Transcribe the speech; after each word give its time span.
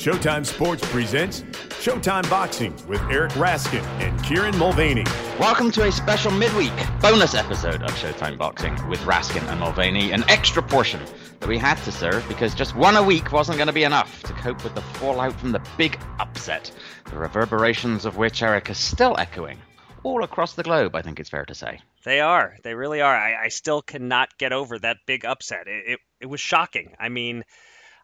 Showtime 0.00 0.46
Sports 0.46 0.82
presents 0.90 1.42
Showtime 1.82 2.28
Boxing 2.30 2.72
with 2.88 3.02
Eric 3.10 3.32
Raskin 3.32 3.82
and 4.00 4.24
Kieran 4.24 4.56
Mulvaney. 4.56 5.04
Welcome 5.38 5.70
to 5.72 5.86
a 5.86 5.92
special 5.92 6.30
midweek 6.30 6.72
bonus 7.02 7.34
episode 7.34 7.82
of 7.82 7.90
Showtime 7.90 8.38
Boxing 8.38 8.72
with 8.88 8.98
Raskin 9.00 9.46
and 9.50 9.60
Mulvaney, 9.60 10.12
an 10.12 10.24
extra 10.30 10.62
portion 10.62 11.02
that 11.40 11.46
we 11.46 11.58
had 11.58 11.74
to 11.82 11.92
serve 11.92 12.26
because 12.28 12.54
just 12.54 12.74
one 12.74 12.96
a 12.96 13.02
week 13.02 13.30
wasn't 13.30 13.58
going 13.58 13.66
to 13.66 13.74
be 13.74 13.84
enough 13.84 14.22
to 14.22 14.32
cope 14.32 14.64
with 14.64 14.74
the 14.74 14.80
fallout 14.80 15.38
from 15.38 15.52
the 15.52 15.60
big 15.76 16.00
upset, 16.18 16.72
the 17.10 17.18
reverberations 17.18 18.06
of 18.06 18.16
which 18.16 18.42
Eric 18.42 18.70
is 18.70 18.78
still 18.78 19.14
echoing 19.18 19.58
all 20.02 20.24
across 20.24 20.54
the 20.54 20.62
globe, 20.62 20.96
I 20.96 21.02
think 21.02 21.20
it's 21.20 21.28
fair 21.28 21.44
to 21.44 21.54
say. 21.54 21.80
They 22.04 22.20
are. 22.20 22.56
They 22.62 22.74
really 22.74 23.02
are. 23.02 23.14
I, 23.14 23.44
I 23.44 23.48
still 23.48 23.82
cannot 23.82 24.30
get 24.38 24.54
over 24.54 24.78
that 24.78 24.96
big 25.06 25.26
upset. 25.26 25.66
It, 25.66 25.92
it, 25.92 26.00
it 26.22 26.26
was 26.26 26.40
shocking. 26.40 26.94
I 26.98 27.10
mean, 27.10 27.44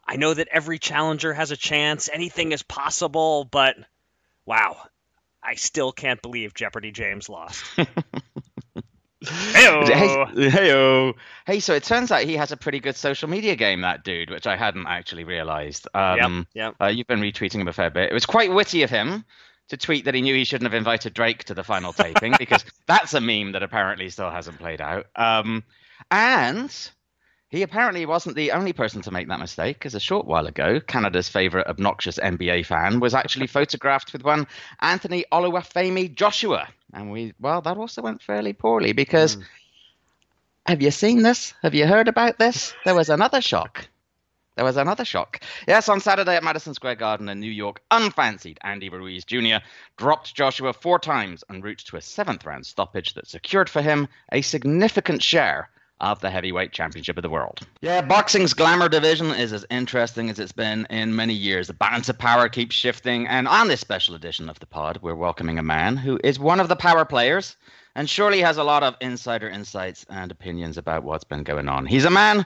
I 0.07 0.15
know 0.15 0.33
that 0.33 0.47
every 0.49 0.79
challenger 0.79 1.33
has 1.33 1.51
a 1.51 1.57
chance, 1.57 2.09
anything 2.11 2.51
is 2.51 2.63
possible, 2.63 3.43
but 3.43 3.75
wow, 4.45 4.77
I 5.43 5.55
still 5.55 5.91
can't 5.91 6.21
believe 6.21 6.53
Jeopardy 6.53 6.91
James 6.91 7.29
lost. 7.29 7.63
Hey, 9.29 9.83
hey, 10.35 11.13
hey, 11.47 11.59
so 11.59 11.73
it 11.73 11.83
turns 11.83 12.11
out 12.11 12.21
he 12.21 12.37
has 12.37 12.51
a 12.51 12.57
pretty 12.57 12.79
good 12.79 12.95
social 12.95 13.27
media 13.27 13.55
game, 13.55 13.81
that 13.81 14.03
dude, 14.03 14.29
which 14.29 14.45
I 14.45 14.55
hadn't 14.55 14.85
actually 14.85 15.23
realized. 15.23 15.87
Um, 15.93 16.47
yep, 16.53 16.75
yep. 16.79 16.81
Uh, 16.81 16.91
you've 16.91 17.07
been 17.07 17.19
retweeting 17.19 17.59
him 17.59 17.67
a 17.67 17.73
fair 17.73 17.89
bit. 17.89 18.11
It 18.11 18.13
was 18.13 18.27
quite 18.27 18.51
witty 18.51 18.83
of 18.83 18.91
him 18.91 19.25
to 19.69 19.77
tweet 19.77 20.05
that 20.05 20.13
he 20.13 20.21
knew 20.21 20.35
he 20.35 20.45
shouldn't 20.45 20.71
have 20.71 20.77
invited 20.77 21.15
Drake 21.15 21.45
to 21.45 21.55
the 21.55 21.63
final 21.63 21.93
taping 21.93 22.35
because 22.37 22.63
that's 22.87 23.15
a 23.15 23.21
meme 23.21 23.53
that 23.53 23.63
apparently 23.63 24.09
still 24.09 24.29
hasn't 24.29 24.59
played 24.59 24.81
out. 24.81 25.07
Um, 25.15 25.63
and 26.11 26.71
he 27.49 27.61
apparently 27.61 28.05
wasn't 28.05 28.35
the 28.35 28.51
only 28.51 28.73
person 28.73 29.01
to 29.03 29.11
make 29.11 29.29
that 29.29 29.39
mistake, 29.39 29.85
as 29.85 29.95
a 29.95 30.01
short 30.01 30.25
while 30.25 30.47
ago, 30.47 30.81
Canada's 30.81 31.29
favourite 31.29 31.67
obnoxious 31.67 32.19
NBA 32.19 32.65
fan 32.65 32.99
was 32.99 33.13
actually 33.13 33.47
photographed 33.57 34.11
with 34.11 34.23
one 34.23 34.47
Anthony 34.81 35.23
Oluwafemi 35.31 36.13
Joshua. 36.13 36.67
And 36.93 37.09
we, 37.09 37.33
well, 37.39 37.61
that 37.61 37.77
also 37.77 38.01
went 38.01 38.21
fairly 38.21 38.51
poorly 38.51 38.91
because 38.91 39.37
mm. 39.37 39.43
have 40.65 40.81
you 40.81 40.91
seen 40.91 41.21
this? 41.21 41.53
Have 41.61 41.73
you 41.73 41.87
heard 41.87 42.09
about 42.09 42.37
this? 42.37 42.73
There 42.83 42.95
was 42.95 43.09
another 43.09 43.39
shock. 43.39 43.87
There 44.55 44.65
was 44.65 44.75
another 44.75 45.05
shock. 45.05 45.39
Yes, 45.67 45.87
on 45.87 46.01
Saturday 46.01 46.35
at 46.35 46.43
Madison 46.43 46.73
Square 46.73 46.95
Garden 46.95 47.29
in 47.29 47.39
New 47.39 47.51
York, 47.51 47.81
unfancied 47.91 48.57
Andy 48.61 48.89
Ruiz 48.89 49.23
Jr. 49.23 49.57
dropped 49.97 50.33
Joshua 50.33 50.73
four 50.73 50.99
times 50.99 51.45
en 51.49 51.61
route 51.61 51.83
to 51.85 51.95
a 51.95 52.01
seventh 52.01 52.45
round 52.45 52.65
stoppage 52.65 53.13
that 53.13 53.27
secured 53.27 53.69
for 53.69 53.81
him 53.81 54.09
a 54.31 54.41
significant 54.41 55.23
share 55.23 55.69
of 56.01 56.19
the 56.21 56.29
heavyweight 56.29 56.71
championship 56.71 57.17
of 57.17 57.23
the 57.23 57.29
world. 57.29 57.59
Yeah, 57.81 58.01
boxing's 58.01 58.53
glamour 58.53 58.89
division 58.89 59.31
is 59.31 59.53
as 59.53 59.65
interesting 59.69 60.29
as 60.29 60.39
it's 60.39 60.51
been 60.51 60.85
in 60.89 61.15
many 61.15 61.33
years. 61.33 61.67
The 61.67 61.73
balance 61.73 62.09
of 62.09 62.17
power 62.17 62.49
keeps 62.49 62.75
shifting, 62.75 63.27
and 63.27 63.47
on 63.47 63.67
this 63.67 63.81
special 63.81 64.15
edition 64.15 64.49
of 64.49 64.59
the 64.59 64.65
pod, 64.65 64.99
we're 65.01 65.15
welcoming 65.15 65.57
a 65.57 65.63
man 65.63 65.97
who 65.97 66.19
is 66.23 66.39
one 66.39 66.59
of 66.59 66.69
the 66.69 66.75
power 66.75 67.05
players 67.05 67.55
and 67.95 68.07
surely 68.07 68.39
has 68.41 68.57
a 68.57 68.63
lot 68.63 68.83
of 68.83 68.95
insider 69.01 69.49
insights 69.49 70.05
and 70.09 70.31
opinions 70.31 70.77
about 70.77 71.03
what's 71.03 71.23
been 71.23 71.43
going 71.43 71.67
on. 71.67 71.85
He's 71.85 72.05
a 72.05 72.11
man 72.11 72.45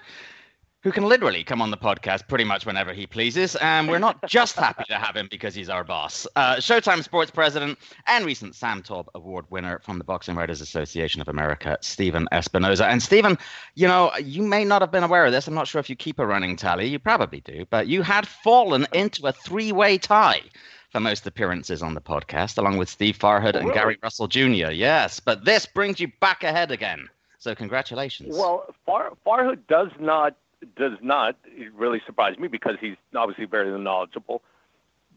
who 0.84 0.92
can 0.92 1.04
literally 1.04 1.44
come 1.44 1.62
on 1.62 1.70
the 1.70 1.78
podcast 1.78 2.28
pretty 2.28 2.44
much 2.44 2.66
whenever 2.66 2.92
he 2.94 3.06
pleases. 3.06 3.56
And 3.58 3.88
we're 3.88 4.00
not 4.00 4.26
just 4.28 4.56
happy 4.56 4.84
to 4.86 4.96
have 4.96 5.16
him 5.16 5.28
because 5.30 5.54
he's 5.54 5.70
our 5.70 5.84
boss. 5.84 6.26
Uh, 6.36 6.56
Showtime 6.56 7.04
Sports 7.04 7.30
President 7.30 7.78
and 8.08 8.26
recent 8.26 8.56
Sam 8.56 8.82
Taub 8.82 9.08
Award 9.14 9.46
winner 9.50 9.80
from 9.80 10.00
the 10.00 10.04
Boxing 10.04 10.36
Writers 10.36 10.60
Association 10.62 11.22
of 11.22 11.28
America, 11.28 11.78
Stephen 11.82 12.28
Espinoza. 12.32 12.86
And 12.86 13.02
Stephen, 13.02 13.38
you 13.76 13.88
know, 13.88 14.12
you 14.24 14.42
may 14.42 14.66
not 14.66 14.82
have 14.82 14.92
been 14.92 15.04
aware 15.04 15.26
of 15.26 15.32
this. 15.32 15.48
I'm 15.48 15.54
not 15.54 15.68
sure 15.68 15.80
if 15.80 15.90
you 15.90 15.96
keep 15.96 16.18
a 16.18 16.26
running 16.26 16.56
tally. 16.56 16.88
You 16.88 16.98
probably 16.98 17.42
do. 17.42 17.66
But 17.70 17.88
you 17.88 18.02
had 18.02 18.28
fallen 18.28 18.88
into 18.92 19.28
a 19.28 19.32
three 19.32 19.72
way 19.72 20.00
tie 20.00 20.42
for 20.90 21.00
most 21.00 21.26
appearances 21.26 21.82
on 21.84 21.94
the 21.94 22.02
podcast, 22.02 22.58
along 22.58 22.78
with 22.78 22.90
Steve 22.90 23.18
Farhood 23.18 23.56
and 23.56 23.72
Gary 23.72 23.98
Russell 24.04 24.28
Jr. 24.28 24.72
Yes, 24.72 25.20
but 25.22 25.46
this 25.46 25.66
brings 25.66 26.00
you 26.00 26.12
back 26.20 26.44
ahead 26.44 26.70
again. 26.70 27.08
So 27.40 27.56
congratulations. 27.56 28.36
Well, 28.36 28.66
Far- 28.86 29.14
Farhood 29.26 29.60
does 29.68 29.90
not 30.00 30.36
does 30.76 30.98
not 31.02 31.36
really 31.74 32.02
surprise 32.06 32.38
me 32.38 32.48
because 32.48 32.76
he's 32.80 32.96
obviously 33.16 33.46
very 33.46 33.78
knowledgeable. 33.80 34.42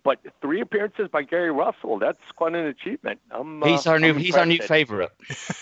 But 0.03 0.19
three 0.43 0.61
appearances 0.61 1.09
by 1.11 1.23
Gary 1.23 1.51
Russell, 1.51 1.99
that's 1.99 2.21
quite 2.37 2.55
an 2.55 2.67
achievement. 2.67 3.21
I'm, 3.31 3.63
uh, 3.63 3.67
he's 3.67 3.87
our 3.87 3.99
new 3.99 4.13
he's 4.13 4.37
our 4.37 4.45
new 4.45 4.59
favorite. 4.59 5.13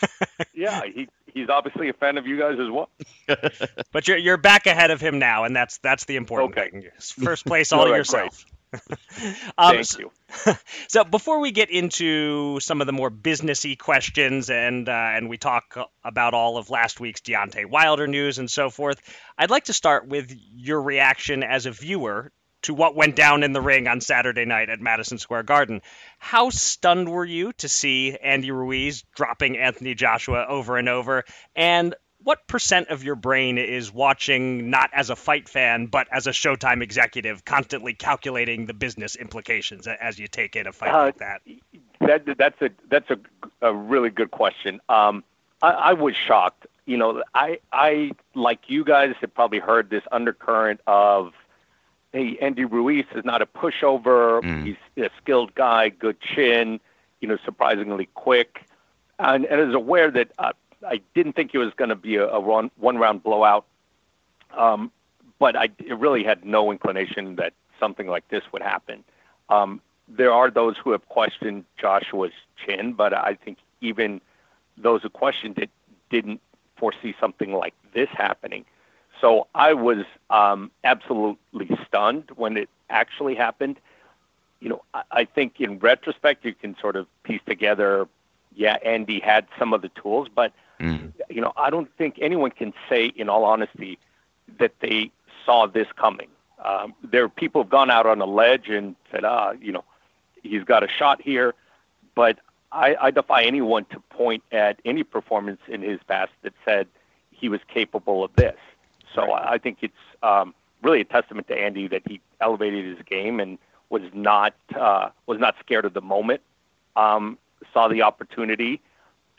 yeah, 0.55 0.83
he 0.85 1.09
he's 1.33 1.49
obviously 1.49 1.89
a 1.89 1.93
fan 1.93 2.19
of 2.19 2.27
you 2.27 2.39
guys 2.39 2.59
as 2.59 2.69
well. 2.69 2.91
but 3.93 4.09
you're 4.09 4.17
you're 4.17 4.37
back 4.37 4.67
ahead 4.67 4.91
of 4.91 5.01
him 5.01 5.21
now, 5.21 5.45
and 5.45 5.55
that's 5.55 5.79
that's 5.79 6.07
the 6.07 6.17
important 6.17 6.59
okay. 6.59 6.71
thing. 6.71 6.89
First 6.99 7.47
place 7.47 7.73
all, 7.73 7.81
all 7.83 7.91
right, 7.91 7.97
yourself. 7.97 8.45
Um, 9.59 9.77
Thank 9.77 9.99
you. 9.99 10.11
So 10.89 11.05
before 11.05 11.41
we 11.41 11.53
get 11.53 11.71
into 11.71 12.59
some 12.61 12.81
of 12.81 12.87
the 12.87 12.93
more 12.93 13.11
businessy 13.11 13.79
questions 13.79 14.51
and 14.51 14.89
uh, 14.89 14.93
and 14.93 15.29
we 15.29 15.37
talk 15.37 15.77
about 16.05 16.35
all 16.35 16.57
of 16.57 16.71
last 16.71 17.01
week's 17.01 17.21
Deontay 17.21 17.67
Wilder 17.67 18.07
news 18.07 18.39
and 18.39 18.51
so 18.51 18.71
forth, 18.71 19.01
I'd 19.39 19.51
like 19.51 19.65
to 19.65 19.73
start 19.73 20.09
with 20.09 20.35
your 20.55 20.83
reaction 20.83 21.43
as 21.43 21.67
a 21.67 21.71
viewer 21.71 22.33
to 22.63 22.75
what 22.75 22.95
went 22.95 23.17
down 23.17 23.43
in 23.43 23.53
the 23.53 23.61
ring 23.61 23.89
on 23.89 24.01
Saturday 24.01 24.45
night 24.45 24.71
at 24.71 24.81
Madison 24.81 25.19
Square 25.19 25.45
Garden. 25.45 25.83
How 26.19 26.51
stunned 26.51 27.09
were 27.09 27.25
you 27.25 27.53
to 27.55 27.69
see 27.69 28.17
Andy 28.17 28.51
Ruiz 28.51 29.05
dropping 29.15 29.59
Anthony 29.59 29.95
Joshua 29.95 30.47
over 30.49 30.77
and 30.77 30.89
over? 30.89 31.25
And 31.55 31.95
what 32.25 32.47
percent 32.47 32.89
of 32.89 33.05
your 33.05 33.15
brain 33.15 33.59
is 33.59 33.93
watching 33.93 34.71
not 34.71 34.91
as 34.93 35.11
a 35.11 35.17
fight 35.17 35.49
fan 35.49 35.87
but 35.87 36.07
as 36.13 36.27
a 36.27 36.31
Showtime 36.31 36.83
executive, 36.83 37.45
constantly 37.45 37.95
calculating 37.95 38.67
the 38.67 38.75
business 38.75 39.17
implications 39.17 39.87
as 39.87 40.19
you 40.19 40.29
take 40.29 40.57
in 40.57 40.67
a 40.67 40.73
fight 40.73 40.93
uh, 40.93 40.99
like 40.99 41.19
that? 41.19 41.43
That 42.01 42.37
that's 42.39 42.61
a 42.63 42.71
that's 42.89 43.11
a, 43.11 43.19
a 43.61 43.75
really 43.75 44.11
good 44.11 44.31
question. 44.31 44.81
Um, 44.89 45.25
I, 45.61 45.71
I 45.71 45.93
was 45.93 46.15
shocked. 46.17 46.67
You 46.87 46.97
know, 46.97 47.23
I 47.35 47.61
I 47.73 48.13
like 48.35 48.69
you 48.69 48.85
guys 48.85 49.15
have 49.21 49.35
probably 49.35 49.61
heard 49.61 49.89
this 49.91 50.03
undercurrent 50.11 50.81
of, 50.87 51.33
hey, 52.13 52.37
Andy 52.41 52.65
Ruiz 52.65 53.07
is 53.15 53.25
not 53.25 53.41
a 53.41 53.47
pushover. 53.47 54.43
Mm. 54.43 54.67
He's 54.67 55.05
a 55.05 55.11
skilled 55.19 55.55
guy, 55.55 55.91
good 55.91 56.21
chin. 56.21 56.81
You 57.21 57.29
know, 57.29 57.39
surprisingly 57.45 58.09
quick, 58.15 58.67
and, 59.21 59.45
and 59.45 59.61
is 59.61 59.75
aware 59.75 60.11
that 60.11 60.33
uh, 60.41 60.53
I 60.87 61.01
didn't 61.15 61.35
think 61.35 61.55
it 61.55 61.59
was 61.59 61.73
going 61.75 61.91
to 61.91 61.97
be 61.97 62.17
a, 62.17 62.29
a 62.29 62.41
one 62.41 62.71
one 62.79 62.99
round 62.99 63.23
blowout, 63.23 63.65
um, 64.57 64.91
but 65.39 65.57
I 65.57 65.71
really 65.89 66.25
had 66.25 66.45
no 66.45 66.71
inclination 66.71 67.37
that 67.37 67.53
something 67.79 68.07
like 68.07 68.29
this 68.29 68.43
would 68.53 68.63
happen. 68.63 69.05
Um, 69.49 69.81
there 70.09 70.33
are 70.33 70.51
those 70.51 70.77
who 70.77 70.91
have 70.93 71.09
questioned 71.09 71.65
Joshua's 71.79 72.33
chin, 72.65 72.93
but 72.93 73.13
I 73.15 73.35
think 73.35 73.59
even 73.81 74.21
those 74.77 75.03
who 75.03 75.09
questioned 75.09 75.59
it 75.59 75.71
didn't 76.11 76.41
foresee 76.77 77.15
something 77.21 77.53
like 77.53 77.75
this 77.95 78.09
happening. 78.13 78.65
So 79.21 79.47
I 79.55 79.73
was 79.73 80.05
um, 80.31 80.71
absolutely 80.85 81.71
stunned 81.87 82.31
when 82.35 82.57
it 82.57 82.69
actually 82.91 83.35
happened. 83.35 83.79
You 84.61 84.71
know, 84.71 84.83
I, 84.95 85.03
I 85.13 85.25
think 85.25 85.61
in 85.61 85.79
retrospect 85.79 86.45
you 86.45 86.55
can 86.55 86.77
sort 86.81 86.97
of 86.97 87.07
piece 87.23 87.41
together, 87.47 88.09
yeah, 88.55 88.79
Andy 88.85 89.21
had 89.21 89.47
some 89.59 89.73
of 89.73 89.83
the 89.83 89.91
tools, 89.91 90.29
but 90.35 90.53
Mm. 90.81 91.13
You 91.29 91.41
know, 91.41 91.53
I 91.57 91.71
don't 91.71 91.91
think 91.97 92.19
anyone 92.21 92.51
can 92.51 92.73
say, 92.89 93.07
in 93.07 93.29
all 93.29 93.45
honesty, 93.45 93.99
that 94.59 94.73
they 94.81 95.11
saw 95.45 95.67
this 95.67 95.87
coming. 95.97 96.29
Um, 96.65 96.95
there 97.03 97.25
are 97.25 97.29
people 97.29 97.63
who've 97.63 97.71
gone 97.71 97.91
out 97.91 98.07
on 98.07 98.21
a 98.21 98.27
ledge 98.27 98.69
and 98.69 98.95
said, 99.11 99.25
ah, 99.25 99.53
you 99.61 99.73
know, 99.73 99.85
he's 100.43 100.65
got 100.65 100.83
a 100.83 100.89
shot 100.89 101.21
here, 101.21 101.55
but 102.15 102.39
I, 102.71 102.97
I 103.01 103.11
defy 103.11 103.43
anyone 103.45 103.85
to 103.87 104.01
point 104.11 104.43
at 104.53 104.81
any 104.85 105.03
performance 105.03 105.61
in 105.69 105.83
his 105.83 106.01
past 106.07 106.33
that 106.43 106.55
said 106.65 106.87
he 107.31 107.49
was 107.49 107.61
capable 107.69 108.25
of 108.25 108.35
this. 108.35 108.57
So 109.15 109.23
right. 109.23 109.45
I, 109.45 109.53
I 109.55 109.59
think 109.59 109.79
it's 109.83 109.95
um, 110.23 110.55
really 110.83 111.01
a 111.01 111.05
testament 111.05 111.49
to 111.49 111.59
Andy 111.59 111.89
that 111.89 112.03
he 112.07 112.21
elevated 112.41 112.97
his 112.97 113.05
game 113.05 113.41
and 113.41 113.59
was 113.91 114.03
not 114.15 114.55
uh, 114.75 115.11
was 115.27 115.39
not 115.39 115.55
scared 115.61 115.85
of 115.85 115.93
the 115.93 116.01
moment. 116.01 116.41
Um, 116.97 117.39
saw 117.73 117.89
the 117.89 118.03
opportunity, 118.03 118.81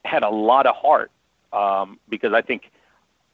had 0.05 0.23
a 0.23 0.29
lot 0.29 0.65
of 0.65 0.75
heart, 0.75 1.11
um, 1.53 1.99
because 2.09 2.33
I 2.33 2.41
think 2.41 2.71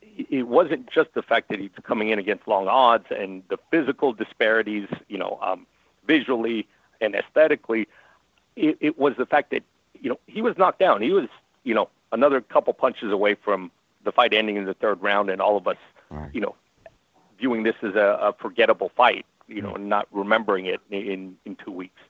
it 0.02 0.48
wasn't 0.48 0.90
just 0.92 1.14
the 1.14 1.22
fact 1.22 1.50
that 1.50 1.60
he's 1.60 1.70
coming 1.84 2.10
in 2.10 2.20
against 2.20 2.48
long 2.48 2.68
odds 2.68 3.06
and 3.10 3.44
the 3.50 3.58
physical 3.72 4.14
disparities, 4.14 4.88
you 5.08 5.18
know, 5.18 5.40
um, 5.42 5.66
visually 6.06 6.68
and 7.02 7.16
aesthetically. 7.16 7.88
It, 8.56 8.78
it 8.82 9.00
was 9.00 9.14
the 9.18 9.26
fact 9.26 9.52
that 9.52 9.64
you 10.00 10.10
know 10.10 10.20
he 10.28 10.42
was 10.42 10.58
knocked 10.58 10.80
down. 10.80 11.02
He 11.02 11.12
was 11.12 11.28
you 11.64 11.74
know 11.74 11.90
another 12.12 12.42
couple 12.42 12.74
punches 12.74 13.12
away 13.12 13.36
from 13.36 13.72
the 14.04 14.12
fight 14.12 14.34
ending 14.34 14.58
in 14.58 14.66
the 14.66 14.74
third 14.74 15.02
round, 15.02 15.30
and 15.30 15.42
all 15.42 15.58
of 15.58 15.68
us, 15.68 15.78
right. 16.10 16.30
you 16.34 16.42
know, 16.42 16.56
viewing 17.38 17.64
this 17.64 17.76
as 17.82 17.96
a, 17.96 18.18
a 18.22 18.34
forgettable 18.34 18.92
fight, 18.96 19.26
you 19.48 19.62
know, 19.62 19.76
and 19.76 19.88
not 19.88 20.08
remembering 20.12 20.66
it 20.66 20.82
in 20.90 21.38
in 21.46 21.56
two 21.56 21.72
weeks. 21.72 22.02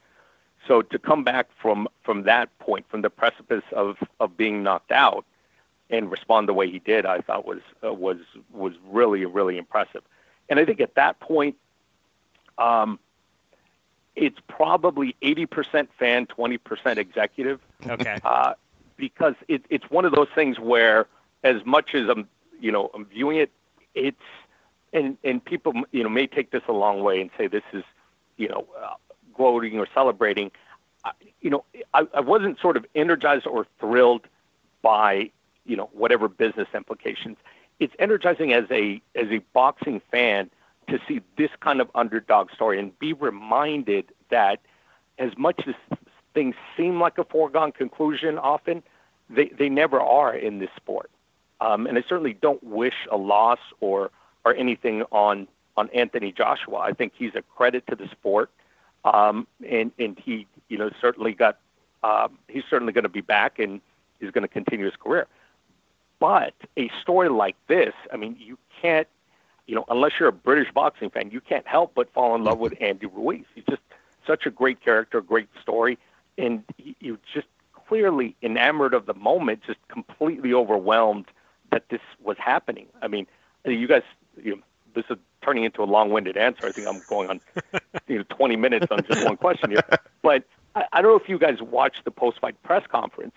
So 0.68 0.82
to 0.82 1.00
come 1.00 1.24
back 1.24 1.48
from 1.62 1.88
from 2.04 2.24
that 2.24 2.58
point, 2.60 2.86
from 2.90 3.02
the 3.02 3.10
precipice 3.10 3.64
of 3.74 3.98
of 4.20 4.36
being 4.38 4.64
knocked 4.64 4.92
out, 4.92 5.26
and 5.90 6.12
respond 6.12 6.48
the 6.48 6.54
way 6.54 6.70
he 6.70 6.80
did, 6.80 7.06
I 7.06 7.22
thought 7.22 7.46
was 7.46 7.62
uh, 7.84 7.94
was 7.94 8.18
was 8.52 8.74
really 8.88 9.26
really 9.26 9.58
impressive. 9.58 10.04
And 10.50 10.60
I 10.60 10.66
think 10.66 10.82
at 10.82 10.96
that 10.96 11.20
point, 11.20 11.56
um, 12.58 13.00
it's 14.16 14.40
probably 14.48 15.16
80% 15.22 15.88
fan, 15.98 16.26
20% 16.26 16.98
executive. 16.98 17.60
Okay. 17.88 18.18
Uh, 18.24 18.54
because 18.98 19.36
it, 19.48 19.64
it's 19.70 19.90
one 19.90 20.06
of 20.06 20.12
those 20.12 20.28
things 20.36 20.60
where, 20.60 21.08
as 21.44 21.64
much 21.66 21.96
as 21.96 22.10
I'm, 22.10 22.28
you 22.60 22.72
know, 22.72 22.92
I'm 22.94 23.06
viewing 23.06 23.38
it, 23.38 23.52
it's 23.96 24.22
and 24.92 25.18
and 25.24 25.44
people, 25.44 25.74
you 25.92 26.04
know, 26.04 26.10
may 26.10 26.28
take 26.28 26.52
this 26.52 26.64
a 26.68 26.74
long 26.74 27.02
way 27.02 27.22
and 27.22 27.30
say 27.38 27.48
this 27.48 27.64
is, 27.72 27.84
you 28.38 28.50
know, 28.50 28.68
uh, 28.82 28.96
gloating 29.34 29.80
or 29.80 29.88
celebrating. 29.94 30.52
I, 31.06 31.12
you 31.40 31.50
know, 31.50 31.64
I, 31.94 32.08
I 32.14 32.20
wasn't 32.20 32.60
sort 32.60 32.76
of 32.76 32.86
energized 32.94 33.48
or 33.48 33.66
thrilled 33.80 34.28
by, 34.82 35.32
you 35.66 35.76
know, 35.76 35.90
whatever 35.94 36.28
business 36.28 36.68
implications. 36.74 37.38
It's 37.80 37.94
energizing 38.00 38.54
as 38.54 38.66
a 38.72 39.02
as 39.16 39.28
a 39.30 39.40
boxing 39.54 40.02
fan 40.12 40.50
to 40.90 41.00
see 41.08 41.22
this 41.38 41.52
kind 41.60 41.82
of 41.82 41.90
underdog 41.96 42.52
story 42.52 42.80
and 42.80 42.98
be 43.00 43.14
reminded 43.14 44.06
that 44.30 44.60
as 45.18 45.32
much 45.38 45.62
as 45.68 45.76
things 46.34 46.56
seem 46.76 47.00
like 47.00 47.18
a 47.18 47.24
foregone 47.24 47.72
conclusion 47.72 48.38
often, 48.38 48.82
they, 49.30 49.50
they 49.50 49.70
never 49.70 50.00
are 50.00 50.34
in 50.34 50.60
this 50.60 50.70
sport. 50.76 51.10
Um, 51.62 51.86
and 51.86 51.98
I 51.98 52.04
certainly 52.08 52.34
don't 52.34 52.64
wish 52.64 52.96
a 53.12 53.18
loss 53.18 53.60
or 53.80 54.12
or 54.46 54.56
anything 54.56 55.04
on 55.12 55.48
on 55.76 55.90
Anthony 55.90 56.32
Joshua. 56.32 56.78
I 56.78 56.94
think 56.94 57.14
he's 57.16 57.36
a 57.36 57.42
credit 57.42 57.86
to 57.88 57.96
the 57.96 58.08
sport, 58.08 58.50
um, 59.04 59.46
and 59.70 59.92
and 60.00 60.18
he 60.18 60.48
you 60.70 60.78
know 60.78 60.90
certainly 61.02 61.34
got 61.34 61.60
um, 62.04 62.40
he's 62.48 62.64
certainly 62.70 62.94
going 62.94 63.04
to 63.04 63.10
be 63.10 63.22
back 63.22 63.60
and 63.60 63.82
he's 64.22 64.32
going 64.32 64.44
to 64.44 64.48
continue 64.48 64.86
his 64.86 64.96
career. 64.96 65.28
But 66.20 66.54
a 66.78 66.92
story 67.02 67.30
like 67.30 67.56
this, 67.68 67.94
I 68.12 68.18
mean, 68.18 68.36
you 68.40 68.58
can't 68.82 69.08
you 69.70 69.76
know, 69.76 69.86
unless 69.88 70.14
you're 70.20 70.30
a 70.30 70.34
British 70.34 70.74
boxing 70.74 71.12
fan, 71.12 71.30
you 71.30 71.40
can't 71.40 71.68
help 71.68 71.92
but 71.94 72.12
fall 72.12 72.34
in 72.34 72.44
love 72.44 72.58
with 72.58 72.74
Andy 72.82 73.06
Ruiz. 73.06 73.46
He's 73.54 73.64
just 73.70 73.84
such 74.26 74.48
a 74.48 74.50
great 74.50 74.82
character, 74.82 75.22
great 75.22 75.48
story, 75.62 76.00
and 76.40 76.64
you 77.00 77.20
just 77.32 77.46
clearly 77.72 78.36
enamored 78.42 78.96
of 78.96 79.06
the 79.06 79.14
moment, 79.14 79.62
just 79.66 79.80
completely 79.88 80.54
overwhelmed 80.54 81.28
that 81.72 81.88
this 81.90 82.02
was 82.24 82.36
happening. 82.40 82.88
I 83.04 83.08
mean, 83.08 83.28
you 83.64 83.88
guys, 83.88 84.02
you 84.42 84.56
know, 84.56 84.62
this 84.96 85.06
is 85.12 85.18
turning 85.44 85.66
into 85.66 85.84
a 85.84 85.86
long-winded 85.86 86.36
answer. 86.36 86.66
I 86.66 86.72
think 86.72 86.88
I'm 86.88 87.02
going 87.08 87.30
on, 87.30 87.42
you 88.08 88.18
know, 88.18 88.24
20 88.30 88.56
minutes 88.56 88.88
on 88.90 89.04
just 89.04 89.24
one 89.24 89.38
question 89.38 89.70
here. 89.70 89.84
But 90.24 90.46
I, 90.76 90.86
I 90.94 91.02
don't 91.04 91.12
know 91.12 91.18
if 91.18 91.30
you 91.30 91.38
guys 91.38 91.62
watched 91.62 92.06
the 92.06 92.12
post-fight 92.12 92.62
press 92.64 92.86
conference, 92.88 93.36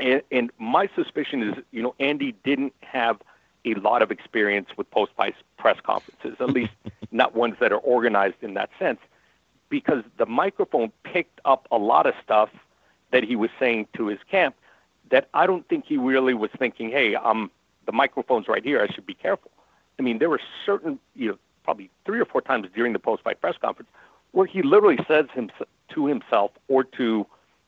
and, 0.00 0.22
and 0.30 0.50
my 0.58 0.88
suspicion 0.94 1.42
is, 1.42 1.54
you 1.70 1.82
know, 1.82 1.94
Andy 1.98 2.34
didn't 2.44 2.74
have– 2.82 3.18
a 3.66 3.74
lot 3.74 4.02
of 4.02 4.10
experience 4.10 4.68
with 4.76 4.90
post 4.90 5.12
fight 5.16 5.34
press 5.58 5.78
conferences, 5.82 6.36
at 6.40 6.50
least 6.58 6.72
not 7.10 7.34
ones 7.34 7.56
that 7.60 7.72
are 7.72 7.78
organized 7.78 8.36
in 8.42 8.54
that 8.54 8.70
sense, 8.78 9.00
because 9.68 10.04
the 10.16 10.26
microphone 10.26 10.92
picked 11.02 11.40
up 11.44 11.66
a 11.70 11.76
lot 11.76 12.06
of 12.06 12.14
stuff 12.22 12.50
that 13.10 13.24
he 13.24 13.36
was 13.36 13.50
saying 13.58 13.86
to 13.96 14.06
his 14.06 14.18
camp 14.30 14.54
that 15.10 15.28
I 15.34 15.46
don't 15.46 15.68
think 15.68 15.84
he 15.86 15.96
really 15.96 16.34
was 16.34 16.50
thinking, 16.58 16.90
hey, 16.90 17.14
um, 17.14 17.50
the 17.86 17.92
microphone's 17.92 18.48
right 18.48 18.64
here, 18.64 18.82
I 18.82 18.92
should 18.92 19.06
be 19.06 19.14
careful. 19.14 19.50
I 19.98 20.02
mean, 20.02 20.18
there 20.18 20.28
were 20.28 20.40
certain, 20.64 20.98
you 21.14 21.30
know, 21.30 21.38
probably 21.62 21.90
three 22.04 22.20
or 22.20 22.24
four 22.24 22.40
times 22.40 22.68
during 22.74 22.92
the 22.92 22.98
post 22.98 23.22
fight 23.22 23.40
press 23.40 23.56
conference 23.60 23.90
where 24.32 24.46
he 24.46 24.62
literally 24.62 24.98
says 25.08 25.26
him, 25.32 25.50
to 25.88 26.06
himself 26.06 26.50
or 26.68 26.84
to, 26.84 27.26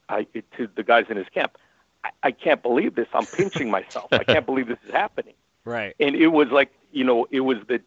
uh, 0.09 0.23
to 0.57 0.69
the 0.75 0.83
guys 0.83 1.07
in 1.09 1.17
his 1.17 1.29
camp, 1.33 1.57
I, 2.05 2.11
I 2.23 2.31
can't 2.31 2.63
believe 2.63 2.95
this. 2.95 3.09
I'm 3.13 3.27
pinching 3.27 3.71
myself. 3.71 4.09
I 4.13 4.25
can't 4.25 4.47
believe 4.47 4.69
this 4.69 4.79
is 4.87 4.93
happening. 4.93 5.35
Right. 5.65 5.95
And 6.01 6.17
it 6.17 6.29
was 6.29 6.49
like, 6.49 6.73
you 6.93 7.05
know, 7.05 7.27
it 7.31 7.41
was 7.41 7.59
the 7.69 7.83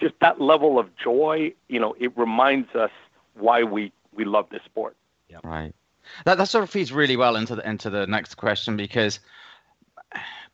just 0.00 0.14
that 0.22 0.40
level 0.40 0.78
of 0.78 0.88
joy, 0.96 1.52
you 1.68 1.78
know, 1.78 1.94
it 1.98 2.16
reminds 2.16 2.74
us 2.74 2.92
why 3.34 3.62
we 3.62 3.92
we 4.14 4.24
love 4.24 4.46
this 4.50 4.62
sport. 4.64 4.96
Yep. 5.28 5.44
Right. 5.44 5.74
That 6.24 6.38
that 6.38 6.48
sort 6.48 6.64
of 6.64 6.70
feeds 6.70 6.92
really 6.92 7.18
well 7.18 7.36
into 7.36 7.56
the 7.56 7.68
into 7.68 7.90
the 7.90 8.06
next 8.06 8.36
question 8.36 8.76
because 8.76 9.20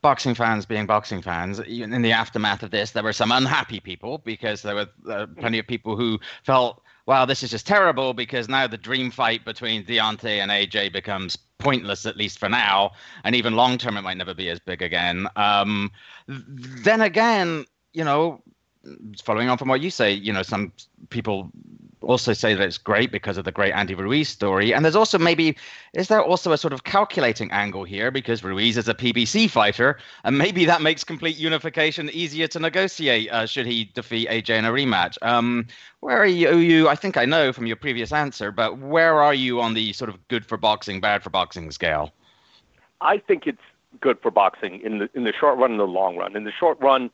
boxing 0.02 0.34
fans 0.34 0.66
being 0.66 0.86
boxing 0.86 1.22
fans 1.22 1.60
in 1.60 2.02
the 2.02 2.12
aftermath 2.12 2.62
of 2.62 2.70
this 2.70 2.90
there 2.90 3.02
were 3.02 3.12
some 3.12 3.32
unhappy 3.32 3.80
people 3.80 4.18
because 4.18 4.62
there 4.62 4.74
were 4.74 4.88
uh, 5.08 5.26
plenty 5.38 5.58
of 5.58 5.66
people 5.66 5.96
who 5.96 6.18
felt 6.44 6.82
wow 7.06 7.24
this 7.24 7.42
is 7.42 7.50
just 7.50 7.66
terrible 7.66 8.12
because 8.12 8.48
now 8.48 8.66
the 8.66 8.76
dream 8.76 9.10
fight 9.10 9.44
between 9.44 9.84
Deontay 9.84 10.38
and 10.42 10.50
AJ 10.50 10.92
becomes 10.92 11.38
pointless 11.58 12.06
at 12.06 12.16
least 12.16 12.38
for 12.38 12.48
now, 12.48 12.92
and 13.24 13.34
even 13.34 13.56
long 13.56 13.78
term 13.78 13.96
it 13.96 14.02
might 14.02 14.16
never 14.16 14.34
be 14.34 14.48
as 14.48 14.60
big 14.60 14.82
again. 14.82 15.28
Um, 15.36 15.90
then 16.28 17.00
again, 17.00 17.64
you 17.92 18.04
know, 18.04 18.42
following 19.22 19.48
on 19.48 19.58
from 19.58 19.68
what 19.68 19.80
you 19.80 19.90
say, 19.90 20.12
you 20.12 20.32
know, 20.32 20.42
some 20.42 20.72
people 21.10 21.50
also 22.06 22.32
say 22.32 22.54
that 22.54 22.64
it's 22.64 22.78
great 22.78 23.10
because 23.10 23.36
of 23.36 23.44
the 23.44 23.52
great 23.52 23.72
Andy 23.72 23.94
Ruiz 23.94 24.28
story. 24.28 24.72
And 24.72 24.84
there's 24.84 24.96
also 24.96 25.18
maybe, 25.18 25.56
is 25.92 26.08
there 26.08 26.22
also 26.22 26.52
a 26.52 26.58
sort 26.58 26.72
of 26.72 26.84
calculating 26.84 27.50
angle 27.50 27.84
here 27.84 28.10
because 28.10 28.42
Ruiz 28.42 28.76
is 28.76 28.88
a 28.88 28.94
PBC 28.94 29.50
fighter, 29.50 29.98
and 30.24 30.38
maybe 30.38 30.64
that 30.64 30.82
makes 30.82 31.04
complete 31.04 31.36
unification 31.36 32.08
easier 32.10 32.46
to 32.48 32.58
negotiate 32.58 33.30
uh, 33.30 33.46
should 33.46 33.66
he 33.66 33.90
defeat 33.94 34.28
AJ 34.28 34.58
in 34.58 34.64
a 34.64 34.70
rematch? 34.70 35.18
Um, 35.22 35.66
where 36.00 36.18
are 36.18 36.26
you, 36.26 36.56
you? 36.58 36.88
I 36.88 36.94
think 36.94 37.16
I 37.16 37.24
know 37.24 37.52
from 37.52 37.66
your 37.66 37.76
previous 37.76 38.12
answer, 38.12 38.52
but 38.52 38.78
where 38.78 39.20
are 39.20 39.34
you 39.34 39.60
on 39.60 39.74
the 39.74 39.92
sort 39.92 40.08
of 40.08 40.28
good 40.28 40.46
for 40.46 40.56
boxing, 40.56 41.00
bad 41.00 41.22
for 41.22 41.30
boxing 41.30 41.70
scale? 41.70 42.12
I 43.00 43.18
think 43.18 43.46
it's 43.46 43.62
good 44.00 44.18
for 44.20 44.30
boxing 44.30 44.80
in 44.80 44.98
the 44.98 45.10
in 45.14 45.24
the 45.24 45.32
short 45.32 45.58
run 45.58 45.72
and 45.72 45.80
the 45.80 45.86
long 45.86 46.16
run. 46.16 46.36
In 46.36 46.44
the 46.44 46.52
short 46.52 46.78
run, 46.80 47.10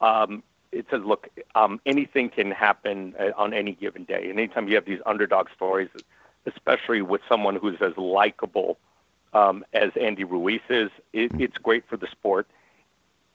um, 0.00 0.42
it 0.76 0.86
says, 0.90 1.02
look, 1.04 1.28
um, 1.54 1.80
anything 1.86 2.28
can 2.28 2.50
happen 2.50 3.14
uh, 3.18 3.30
on 3.36 3.52
any 3.54 3.72
given 3.72 4.04
day. 4.04 4.28
And 4.28 4.38
anytime 4.38 4.68
you 4.68 4.74
have 4.74 4.84
these 4.84 5.00
underdog 5.06 5.48
stories, 5.54 5.88
especially 6.46 7.02
with 7.02 7.20
someone 7.28 7.56
who's 7.56 7.80
as 7.80 7.96
likable 7.96 8.78
um, 9.32 9.64
as 9.72 9.90
Andy 10.00 10.24
Ruiz 10.24 10.60
is, 10.68 10.90
it, 11.12 11.32
it's 11.38 11.58
great 11.58 11.84
for 11.88 11.96
the 11.96 12.06
sport. 12.06 12.46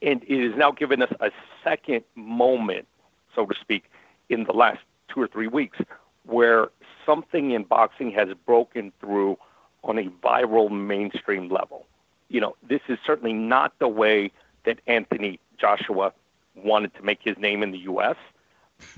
And 0.00 0.22
it 0.26 0.48
has 0.48 0.56
now 0.56 0.70
given 0.70 1.02
us 1.02 1.12
a 1.20 1.30
second 1.62 2.04
moment, 2.14 2.86
so 3.34 3.46
to 3.46 3.54
speak, 3.60 3.84
in 4.28 4.44
the 4.44 4.52
last 4.52 4.80
two 5.08 5.20
or 5.20 5.28
three 5.28 5.48
weeks 5.48 5.78
where 6.24 6.68
something 7.04 7.50
in 7.50 7.64
boxing 7.64 8.10
has 8.12 8.28
broken 8.46 8.92
through 9.00 9.36
on 9.84 9.98
a 9.98 10.04
viral 10.24 10.70
mainstream 10.70 11.48
level. 11.48 11.86
You 12.28 12.40
know, 12.40 12.56
this 12.66 12.80
is 12.88 12.98
certainly 13.04 13.32
not 13.32 13.78
the 13.78 13.88
way 13.88 14.30
that 14.64 14.78
Anthony 14.86 15.40
Joshua 15.58 16.12
wanted 16.54 16.94
to 16.94 17.02
make 17.02 17.20
his 17.22 17.36
name 17.38 17.62
in 17.62 17.70
the 17.70 17.78
U.S., 17.78 18.16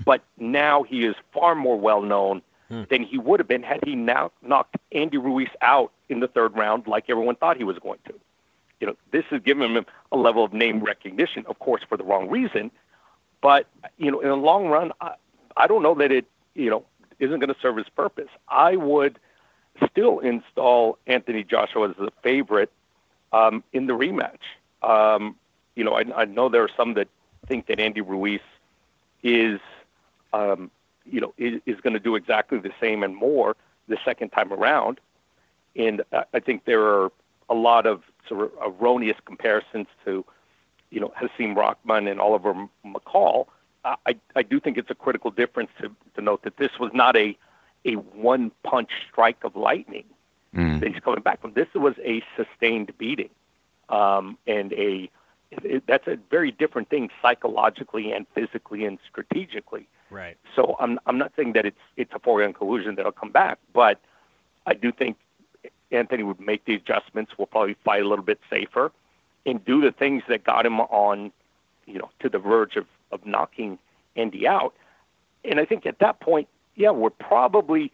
but 0.03 0.23
now 0.37 0.83
he 0.83 1.05
is 1.05 1.15
far 1.33 1.55
more 1.55 1.79
well 1.79 2.01
known 2.01 2.41
hmm. 2.69 2.83
than 2.89 3.03
he 3.03 3.17
would 3.17 3.39
have 3.39 3.47
been 3.47 3.63
had 3.63 3.83
he 3.83 3.95
now 3.95 4.31
knocked 4.41 4.77
Andy 4.91 5.17
Ruiz 5.17 5.49
out 5.61 5.91
in 6.09 6.19
the 6.19 6.27
third 6.27 6.55
round, 6.55 6.87
like 6.87 7.05
everyone 7.09 7.35
thought 7.35 7.57
he 7.57 7.63
was 7.63 7.77
going 7.79 7.99
to. 8.05 8.13
You 8.79 8.87
know, 8.87 8.95
this 9.11 9.23
has 9.29 9.41
given 9.41 9.75
him 9.75 9.85
a 10.11 10.17
level 10.17 10.43
of 10.43 10.53
name 10.53 10.79
recognition, 10.81 11.45
of 11.47 11.59
course, 11.59 11.81
for 11.87 11.97
the 11.97 12.03
wrong 12.03 12.29
reason. 12.29 12.71
But 13.41 13.67
you 13.97 14.11
know, 14.11 14.19
in 14.19 14.29
the 14.29 14.35
long 14.35 14.67
run, 14.67 14.91
I, 15.01 15.15
I 15.55 15.67
don't 15.67 15.83
know 15.83 15.95
that 15.95 16.11
it 16.11 16.25
you 16.55 16.69
know 16.69 16.83
isn't 17.19 17.39
going 17.39 17.53
to 17.53 17.59
serve 17.61 17.77
his 17.77 17.89
purpose. 17.89 18.29
I 18.49 18.75
would 18.75 19.19
still 19.89 20.19
install 20.19 20.97
Anthony 21.07 21.43
Joshua 21.43 21.89
as 21.89 21.95
the 21.97 22.11
favorite 22.23 22.71
um, 23.31 23.63
in 23.73 23.87
the 23.87 23.93
rematch. 23.93 24.39
Um, 24.81 25.35
you 25.75 25.83
know, 25.83 25.93
I, 25.93 26.03
I 26.15 26.25
know 26.25 26.49
there 26.49 26.63
are 26.63 26.69
some 26.75 26.93
that 26.95 27.07
think 27.47 27.67
that 27.67 27.79
Andy 27.79 28.01
Ruiz 28.01 28.41
is, 29.23 29.59
um, 30.33 30.71
you 31.05 31.21
know, 31.21 31.33
is, 31.37 31.61
is 31.65 31.79
going 31.81 31.93
to 31.93 31.99
do 31.99 32.15
exactly 32.15 32.59
the 32.59 32.71
same 32.79 33.03
and 33.03 33.15
more 33.15 33.55
the 33.87 33.97
second 34.03 34.29
time 34.29 34.51
around. 34.51 34.99
And 35.75 36.03
I 36.33 36.39
think 36.39 36.65
there 36.65 36.83
are 36.83 37.11
a 37.49 37.53
lot 37.53 37.85
of 37.85 38.03
sort 38.27 38.53
of 38.59 38.81
erroneous 38.81 39.17
comparisons 39.25 39.87
to, 40.05 40.25
you 40.89 40.99
know, 40.99 41.13
Hasim 41.19 41.55
Rahman 41.55 42.07
and 42.07 42.19
Oliver 42.19 42.67
McCall. 42.85 43.47
I, 43.83 44.15
I 44.35 44.41
do 44.41 44.59
think 44.59 44.77
it's 44.77 44.89
a 44.89 44.95
critical 44.95 45.29
difference 45.29 45.69
to, 45.79 45.91
to 46.15 46.21
note 46.21 46.41
that 46.43 46.57
this 46.57 46.71
was 46.79 46.91
not 46.93 47.15
a, 47.15 47.37
a 47.83 47.93
one 47.93 48.51
punch 48.63 48.89
strike 49.11 49.43
of 49.43 49.55
lightning 49.55 50.05
mm. 50.55 50.79
that 50.79 50.91
he's 50.91 51.01
coming 51.01 51.21
back 51.21 51.41
from. 51.41 51.53
This 51.53 51.67
was 51.75 51.93
a 52.03 52.23
sustained 52.35 52.97
beating 52.97 53.29
um, 53.89 54.37
and 54.47 54.73
a 54.73 55.09
it, 55.63 55.83
that's 55.87 56.07
a 56.07 56.17
very 56.29 56.51
different 56.51 56.89
thing 56.89 57.09
psychologically 57.21 58.11
and 58.11 58.25
physically 58.33 58.85
and 58.85 58.99
strategically. 59.09 59.87
Right. 60.09 60.37
So 60.55 60.75
I'm 60.79 60.99
I'm 61.05 61.17
not 61.17 61.31
saying 61.35 61.53
that 61.53 61.65
it's 61.65 61.79
it's 61.97 62.13
a 62.13 62.19
foregone 62.19 62.53
conclusion 62.53 62.95
that 62.95 63.03
he'll 63.03 63.11
come 63.11 63.31
back, 63.31 63.59
but 63.73 63.99
I 64.65 64.73
do 64.73 64.91
think 64.91 65.17
Anthony 65.91 66.23
would 66.23 66.39
make 66.39 66.65
the 66.65 66.75
adjustments. 66.75 67.33
We'll 67.37 67.47
probably 67.47 67.75
fight 67.83 68.03
a 68.03 68.07
little 68.07 68.25
bit 68.25 68.39
safer, 68.49 68.91
and 69.45 69.63
do 69.63 69.81
the 69.81 69.91
things 69.91 70.23
that 70.27 70.43
got 70.43 70.65
him 70.65 70.79
on, 70.79 71.31
you 71.85 71.99
know, 71.99 72.09
to 72.19 72.29
the 72.29 72.39
verge 72.39 72.75
of 72.75 72.85
of 73.11 73.25
knocking 73.25 73.77
Andy 74.15 74.47
out. 74.47 74.73
And 75.43 75.59
I 75.59 75.65
think 75.65 75.85
at 75.85 75.99
that 75.99 76.19
point, 76.19 76.47
yeah, 76.75 76.91
we're 76.91 77.09
probably 77.09 77.91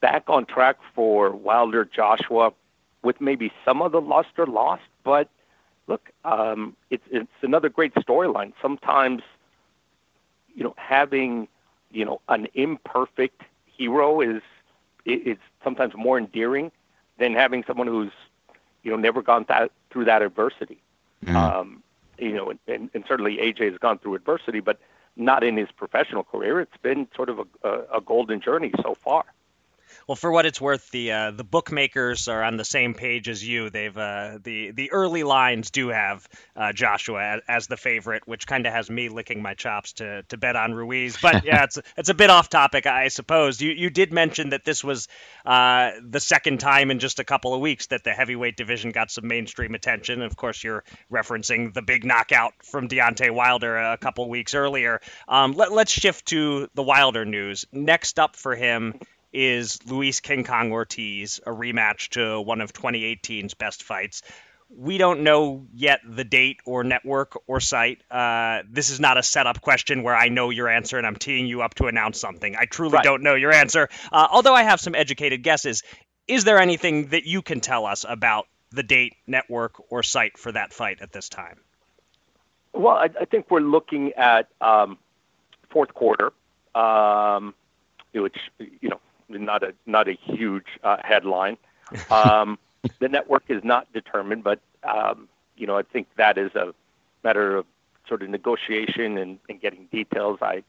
back 0.00 0.24
on 0.28 0.46
track 0.46 0.76
for 0.94 1.30
Wilder 1.30 1.84
Joshua, 1.84 2.52
with 3.02 3.20
maybe 3.20 3.52
some 3.64 3.82
of 3.82 3.92
the 3.92 4.00
luster 4.00 4.46
lost, 4.46 4.82
but 5.04 5.28
look, 5.86 6.10
um, 6.24 6.76
it's 6.90 7.04
it's 7.10 7.30
another 7.42 7.68
great 7.68 7.94
storyline. 7.94 8.52
Sometimes, 8.60 9.22
you 10.54 10.64
know, 10.64 10.74
having 10.76 11.48
you 11.90 12.04
know 12.04 12.20
an 12.28 12.48
imperfect 12.54 13.42
hero 13.66 14.20
is 14.20 14.42
is 15.04 15.38
sometimes 15.64 15.94
more 15.96 16.18
endearing 16.18 16.70
than 17.18 17.34
having 17.34 17.64
someone 17.66 17.86
who's 17.86 18.12
you 18.82 18.90
know 18.90 18.96
never 18.96 19.22
gone 19.22 19.44
that, 19.48 19.70
through 19.90 20.04
that 20.06 20.22
adversity. 20.22 20.80
Mm. 21.24 21.34
Um, 21.34 21.82
you 22.18 22.34
know, 22.34 22.52
and, 22.68 22.90
and 22.94 23.04
certainly 23.08 23.38
AJ 23.38 23.70
has 23.70 23.78
gone 23.78 23.98
through 23.98 24.14
adversity, 24.14 24.60
but 24.60 24.78
not 25.16 25.42
in 25.42 25.56
his 25.56 25.70
professional 25.70 26.24
career. 26.24 26.60
It's 26.60 26.76
been 26.82 27.08
sort 27.14 27.28
of 27.28 27.40
a, 27.40 27.68
a, 27.68 27.98
a 27.98 28.00
golden 28.00 28.40
journey 28.40 28.72
so 28.82 28.94
far. 28.94 29.24
Well, 30.08 30.16
for 30.16 30.30
what 30.30 30.46
it's 30.46 30.60
worth, 30.60 30.90
the 30.90 31.12
uh, 31.12 31.30
the 31.30 31.44
bookmakers 31.44 32.28
are 32.28 32.42
on 32.42 32.56
the 32.56 32.64
same 32.64 32.94
page 32.94 33.28
as 33.28 33.46
you. 33.46 33.70
They've 33.70 33.96
uh, 33.96 34.38
the 34.42 34.72
the 34.72 34.92
early 34.92 35.22
lines 35.22 35.70
do 35.70 35.88
have 35.88 36.28
uh, 36.56 36.72
Joshua 36.72 37.22
as, 37.22 37.40
as, 37.48 37.66
the 37.68 37.76
favorite, 37.76 38.26
which 38.26 38.46
kind 38.46 38.66
of 38.66 38.72
has 38.72 38.90
me 38.90 39.08
licking 39.08 39.42
my 39.42 39.54
chops 39.54 39.94
to, 39.94 40.22
to 40.24 40.36
bet 40.36 40.56
on 40.56 40.74
Ruiz. 40.74 41.16
But 41.20 41.44
yeah, 41.44 41.64
it's 41.64 41.78
it's 41.96 42.08
a 42.08 42.14
bit 42.14 42.30
off 42.30 42.48
topic, 42.48 42.86
I 42.86 43.08
suppose. 43.08 43.60
You 43.60 43.70
you 43.70 43.90
did 43.90 44.12
mention 44.12 44.50
that 44.50 44.64
this 44.64 44.82
was 44.82 45.08
uh, 45.46 45.92
the 46.02 46.20
second 46.20 46.58
time 46.58 46.90
in 46.90 46.98
just 46.98 47.18
a 47.20 47.24
couple 47.24 47.54
of 47.54 47.60
weeks 47.60 47.86
that 47.88 48.04
the 48.04 48.12
heavyweight 48.12 48.56
division 48.56 48.90
got 48.90 49.10
some 49.10 49.28
mainstream 49.28 49.74
attention. 49.74 50.22
Of 50.22 50.36
course, 50.36 50.64
you're 50.64 50.84
referencing 51.10 51.72
the 51.72 51.82
big 51.82 52.04
knockout 52.04 52.54
from 52.64 52.88
Deontay 52.88 53.30
Wilder 53.30 53.76
a 53.76 53.98
couple 53.98 54.28
weeks 54.28 54.54
earlier. 54.54 55.00
Um, 55.28 55.52
let, 55.52 55.72
let's 55.72 55.92
shift 55.92 56.26
to 56.26 56.68
the 56.74 56.82
Wilder 56.82 57.24
news. 57.24 57.66
Next 57.72 58.18
up 58.18 58.36
for 58.36 58.54
him 58.54 58.94
is 59.32 59.78
Luis 59.86 60.20
King 60.20 60.44
Kong 60.44 60.72
Ortiz, 60.72 61.40
a 61.46 61.50
rematch 61.50 62.10
to 62.10 62.40
one 62.40 62.60
of 62.60 62.72
2018's 62.72 63.54
best 63.54 63.82
fights. 63.82 64.22
We 64.74 64.96
don't 64.96 65.20
know 65.20 65.66
yet 65.74 66.00
the 66.08 66.24
date 66.24 66.60
or 66.64 66.82
network 66.82 67.42
or 67.46 67.60
site. 67.60 68.02
Uh, 68.10 68.62
this 68.70 68.90
is 68.90 69.00
not 69.00 69.18
a 69.18 69.22
setup 69.22 69.60
question 69.60 70.02
where 70.02 70.16
I 70.16 70.28
know 70.28 70.50
your 70.50 70.68
answer 70.68 70.96
and 70.96 71.06
I'm 71.06 71.16
teeing 71.16 71.46
you 71.46 71.62
up 71.62 71.74
to 71.74 71.86
announce 71.86 72.18
something. 72.18 72.56
I 72.56 72.64
truly 72.64 72.94
right. 72.94 73.04
don't 73.04 73.22
know 73.22 73.34
your 73.34 73.52
answer. 73.52 73.88
Uh, 74.10 74.28
although 74.30 74.54
I 74.54 74.62
have 74.62 74.80
some 74.80 74.94
educated 74.94 75.42
guesses, 75.42 75.82
is 76.26 76.44
there 76.44 76.58
anything 76.58 77.08
that 77.08 77.24
you 77.26 77.42
can 77.42 77.60
tell 77.60 77.84
us 77.84 78.06
about 78.08 78.46
the 78.70 78.82
date, 78.82 79.14
network, 79.26 79.74
or 79.90 80.02
site 80.02 80.38
for 80.38 80.52
that 80.52 80.72
fight 80.72 81.02
at 81.02 81.12
this 81.12 81.28
time? 81.28 81.60
Well, 82.72 82.96
I, 82.96 83.10
I 83.20 83.24
think 83.26 83.50
we're 83.50 83.60
looking 83.60 84.12
at 84.14 84.48
um, 84.60 84.96
fourth 85.70 85.92
quarter, 85.92 86.32
um, 86.74 87.54
which 88.14 88.36
you 88.58 88.88
know 88.88 89.00
not 89.38 89.62
a 89.62 89.74
not 89.86 90.08
a 90.08 90.12
huge 90.12 90.78
uh, 90.82 90.98
headline. 91.02 91.56
Um, 92.10 92.58
the 93.00 93.08
network 93.08 93.44
is 93.48 93.62
not 93.62 93.92
determined, 93.92 94.42
but 94.42 94.60
um, 94.82 95.28
you 95.56 95.66
know 95.66 95.76
I 95.76 95.82
think 95.82 96.08
that 96.16 96.38
is 96.38 96.54
a 96.54 96.74
matter 97.22 97.56
of 97.56 97.66
sort 98.08 98.22
of 98.22 98.30
negotiation 98.30 99.18
and, 99.18 99.38
and 99.48 99.60
getting 99.60 99.86
details. 99.92 100.38
I 100.40 100.62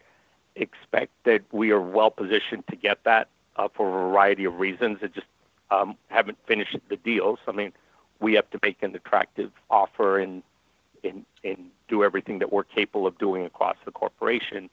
expect 0.55 1.11
that 1.23 1.41
we 1.51 1.71
are 1.71 1.81
well 1.81 2.11
positioned 2.11 2.65
to 2.69 2.75
get 2.75 3.03
that 3.05 3.29
uh, 3.55 3.67
for 3.73 3.87
a 3.87 3.91
variety 3.91 4.45
of 4.45 4.59
reasons. 4.59 4.99
It 5.01 5.13
just 5.13 5.27
um, 5.71 5.95
haven't 6.09 6.37
finished 6.45 6.77
the 6.89 6.97
deals. 6.97 7.39
I 7.47 7.51
mean, 7.51 7.73
we 8.19 8.33
have 8.33 8.49
to 8.51 8.59
make 8.61 8.83
an 8.83 8.95
attractive 8.95 9.51
offer 9.69 10.19
and 10.19 10.43
and 11.03 11.25
and 11.43 11.69
do 11.87 12.03
everything 12.03 12.39
that 12.39 12.51
we're 12.51 12.63
capable 12.63 13.07
of 13.07 13.17
doing 13.17 13.45
across 13.45 13.77
the 13.85 13.91
corporation. 13.91 14.69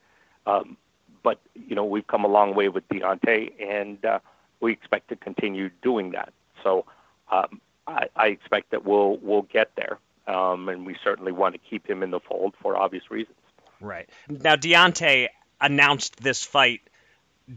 Um, 0.47 0.77
but 1.23 1.39
you 1.55 1.75
know 1.75 1.85
we've 1.85 2.07
come 2.07 2.25
a 2.25 2.29
long 2.29 2.55
way 2.55 2.69
with 2.69 2.89
Deontay, 2.89 3.53
and 3.61 4.05
uh, 4.05 4.19
we 4.61 4.73
expect 4.73 5.09
to 5.09 5.17
continue 5.17 5.71
doing 5.83 6.13
that. 6.13 6.33
So 6.63 6.85
um, 7.31 7.61
I, 7.87 8.09
I 8.17 8.27
expect 8.29 8.71
that 8.71 8.85
we'll 8.85 9.19
we'll 9.19 9.43
get 9.43 9.71
there, 9.77 9.99
um, 10.27 10.69
and 10.69 10.87
we 10.87 10.97
certainly 11.03 11.33
want 11.33 11.55
to 11.55 11.61
keep 11.71 11.87
him 11.89 12.03
in 12.03 12.11
the 12.11 12.21
fold 12.21 12.55
for 12.61 12.77
obvious 12.77 13.11
reasons. 13.11 13.37
Right 13.81 14.09
now, 14.29 14.57
Deontay 14.57 15.29
announced 15.61 16.17
this 16.17 16.45
fight 16.45 16.83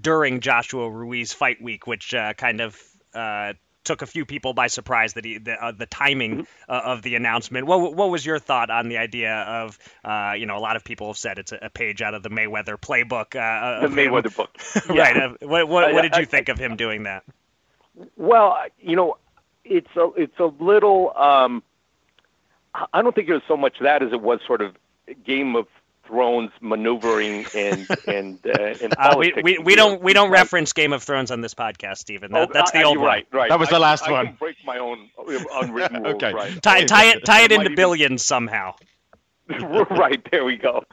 during 0.01 0.39
Joshua 0.39 0.89
Ruiz 0.89 1.34
fight 1.34 1.62
week, 1.62 1.86
which 1.88 2.13
uh, 2.13 2.34
kind 2.34 2.62
of 2.62 2.82
uh, 3.13 3.53
took 3.84 4.02
a 4.02 4.06
few 4.06 4.25
people 4.25 4.54
by 4.54 4.68
surprise 4.68 5.13
that 5.13 5.25
he 5.25 5.38
the, 5.38 5.54
uh, 5.54 5.72
the 5.72 5.86
timing 5.86 6.32
mm-hmm. 6.32 6.72
uh, 6.72 6.94
of 6.94 7.02
the 7.02 7.16
announcement. 7.16 7.68
What 7.68 7.96
what 7.96 8.10
was 8.10 8.25
your 8.25 8.40
thought 8.40 8.70
on 8.70 8.90
the 8.90 8.98
idea 8.98 9.34
of 9.34 9.78
uh, 10.04 10.34
you 10.38 10.46
know 10.46 10.58
a 10.58 10.60
lot 10.60 10.75
of 10.75 10.84
people 10.84 11.08
have 11.08 11.18
said 11.18 11.38
it's 11.40 11.52
a, 11.52 11.60
a 11.63 11.70
page 11.70 12.02
out 12.02 12.13
of 12.13 12.24
the 12.24 12.30
Mayweather 12.30 12.78
playbook. 12.78 13.36
Uh, 13.36 13.88
the 13.88 13.94
Mayweather 13.94 14.36
book, 14.36 14.52
right? 14.90 15.42
what 15.42 15.68
what, 15.68 15.94
what 15.94 16.02
did 16.02 16.16
you 16.16 16.25
think 16.25 16.50
of 16.50 16.58
him 16.58 16.75
doing 16.75 17.04
that? 17.04 17.24
Well, 18.18 18.58
you 18.80 18.96
know, 18.96 19.18
it's 19.63 19.96
a 19.96 20.10
it's 20.16 20.40
a 20.40 20.46
little. 20.46 21.16
Um, 21.16 21.63
I 22.92 23.04
don't 23.04 23.13
think 23.13 23.30
it 23.30 23.34
was 23.34 23.44
so 23.48 23.56
much 23.56 23.78
that 23.82 24.02
as 24.02 24.12
it 24.12 24.22
was 24.22 24.40
sort 24.48 24.62
of 24.62 24.75
Game 25.25 25.56
of 25.56 25.68
Thrones 26.05 26.51
maneuvering 26.62 27.45
and 27.55 27.88
and 28.07 28.39
uh, 28.45 28.74
and 28.81 28.93
uh, 28.98 29.15
we, 29.17 29.33
we, 29.41 29.57
we 29.57 29.75
don't 29.75 30.01
we 30.01 30.13
don't 30.13 30.31
reference 30.31 30.74
Game 30.74 30.93
of 30.93 31.01
Thrones 31.01 31.31
on 31.31 31.41
this 31.41 31.53
podcast, 31.53 31.98
Stephen. 31.98 32.31
That, 32.31 32.50
oh, 32.50 32.51
that's 32.53 32.72
the 32.72 32.83
old 32.83 32.98
right, 32.98 33.25
one. 33.31 33.41
Right, 33.41 33.50
That 33.50 33.60
was 33.60 33.69
the 33.69 33.79
last 33.79 34.07
I, 34.07 34.12
one. 34.12 34.22
I 34.22 34.29
can 34.29 34.36
break 34.36 34.57
my 34.65 34.77
own 34.79 35.10
unwritten 35.27 36.03
rules. 36.03 36.15
okay. 36.15 36.33
Right. 36.33 36.62
Tie, 36.62 36.86
tie 36.86 37.05
it 37.05 37.25
tie 37.25 37.41
it 37.41 37.51
into 37.51 37.69
billions 37.72 38.24
somehow. 38.24 38.75
right 39.50 40.25
there 40.31 40.45
we 40.45 40.57
go. 40.57 40.83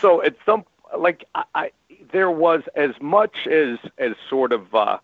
So 0.00 0.22
at 0.22 0.36
some 0.44 0.64
like 0.96 1.24
I, 1.34 1.44
I 1.54 1.70
there 2.12 2.30
was 2.30 2.62
as 2.74 2.92
much 3.00 3.46
as 3.46 3.78
as 3.98 4.12
sort 4.28 4.52
of 4.52 4.74
uh, 4.74 4.98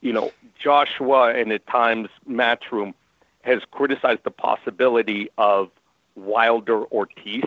you 0.00 0.12
know 0.12 0.32
Joshua 0.62 1.34
and 1.34 1.52
at 1.52 1.66
times 1.66 2.08
Matchroom 2.28 2.94
has 3.42 3.60
criticized 3.70 4.24
the 4.24 4.30
possibility 4.30 5.30
of 5.36 5.70
Wilder 6.16 6.84
Ortiz 6.84 7.44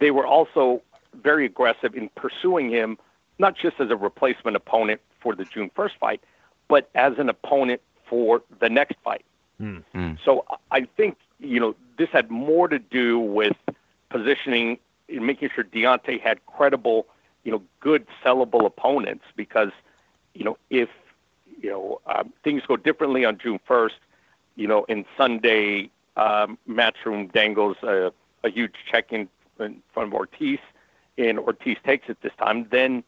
they 0.00 0.10
were 0.10 0.26
also 0.26 0.82
very 1.22 1.46
aggressive 1.46 1.94
in 1.94 2.08
pursuing 2.10 2.70
him, 2.70 2.98
not 3.38 3.56
just 3.56 3.80
as 3.80 3.90
a 3.90 3.96
replacement 3.96 4.56
opponent 4.56 5.00
for 5.20 5.34
the 5.34 5.44
June 5.44 5.70
1st 5.76 5.98
fight, 5.98 6.20
but 6.68 6.90
as 6.94 7.18
an 7.18 7.28
opponent 7.28 7.80
for 8.06 8.42
the 8.60 8.68
next 8.68 8.96
fight. 9.02 9.24
Mm-hmm. 9.60 10.14
So 10.24 10.44
I 10.70 10.86
think, 10.96 11.16
you 11.38 11.60
know, 11.60 11.74
this 11.96 12.08
had 12.10 12.30
more 12.30 12.68
to 12.68 12.78
do 12.78 13.18
with 13.18 13.56
positioning 14.10 14.78
and 15.08 15.26
making 15.26 15.50
sure 15.54 15.64
Deontay 15.64 16.20
had 16.20 16.44
credible, 16.46 17.06
you 17.44 17.52
know, 17.52 17.62
good 17.80 18.06
sellable 18.24 18.66
opponents 18.66 19.24
because, 19.36 19.70
you 20.34 20.44
know, 20.44 20.56
if, 20.70 20.88
you 21.60 21.70
know, 21.70 22.00
um, 22.06 22.32
things 22.42 22.62
go 22.66 22.76
differently 22.76 23.24
on 23.24 23.38
June 23.38 23.60
1st, 23.68 23.92
you 24.56 24.66
know, 24.66 24.84
in 24.84 25.04
Sunday, 25.16 25.90
um, 26.16 26.58
Matchroom 26.68 27.32
dangles 27.32 27.76
a, 27.82 28.12
a 28.42 28.50
huge 28.50 28.74
check 28.90 29.12
in 29.12 29.28
in 29.60 29.82
front 29.92 30.08
of 30.08 30.14
Ortiz, 30.14 30.58
and 31.18 31.38
Ortiz 31.38 31.76
takes 31.84 32.08
it 32.08 32.18
this 32.22 32.32
time, 32.38 32.66
then 32.70 33.04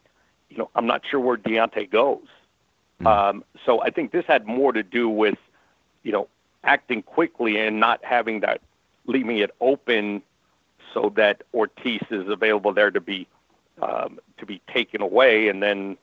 you 0.49 0.59
know 0.59 0.71
I'm 0.75 0.87
not 0.87 1.03
sure 1.09 1.21
where 1.21 1.37
Deontay 1.37 1.91
goes. 1.91 2.27
Mm-hmm. 3.01 3.07
Um, 3.07 3.45
so 3.65 3.83
I 3.83 3.91
think 3.91 4.13
this 4.13 4.25
had 4.27 4.47
more 4.47 4.73
to 4.73 4.83
do 4.83 5.09
with 5.09 5.39
you 6.03 6.13
know 6.13 6.29
acting 6.65 7.03
quickly 7.03 7.59
and 7.59 7.79
not 7.81 8.05
having 8.05 8.41
that 8.41 8.61
leaving 9.07 9.39
it 9.39 9.55
open 9.61 10.23
so 10.93 11.13
that 11.17 11.43
Ortiz 11.55 12.01
is 12.11 12.29
available 12.29 12.73
there 12.73 12.91
to 12.91 13.01
be 13.01 13.27
um, 13.83 14.19
to 14.39 14.47
be 14.47 14.61
taken 14.73 15.03
away, 15.03 15.49
and 15.49 15.63
then 15.63 15.97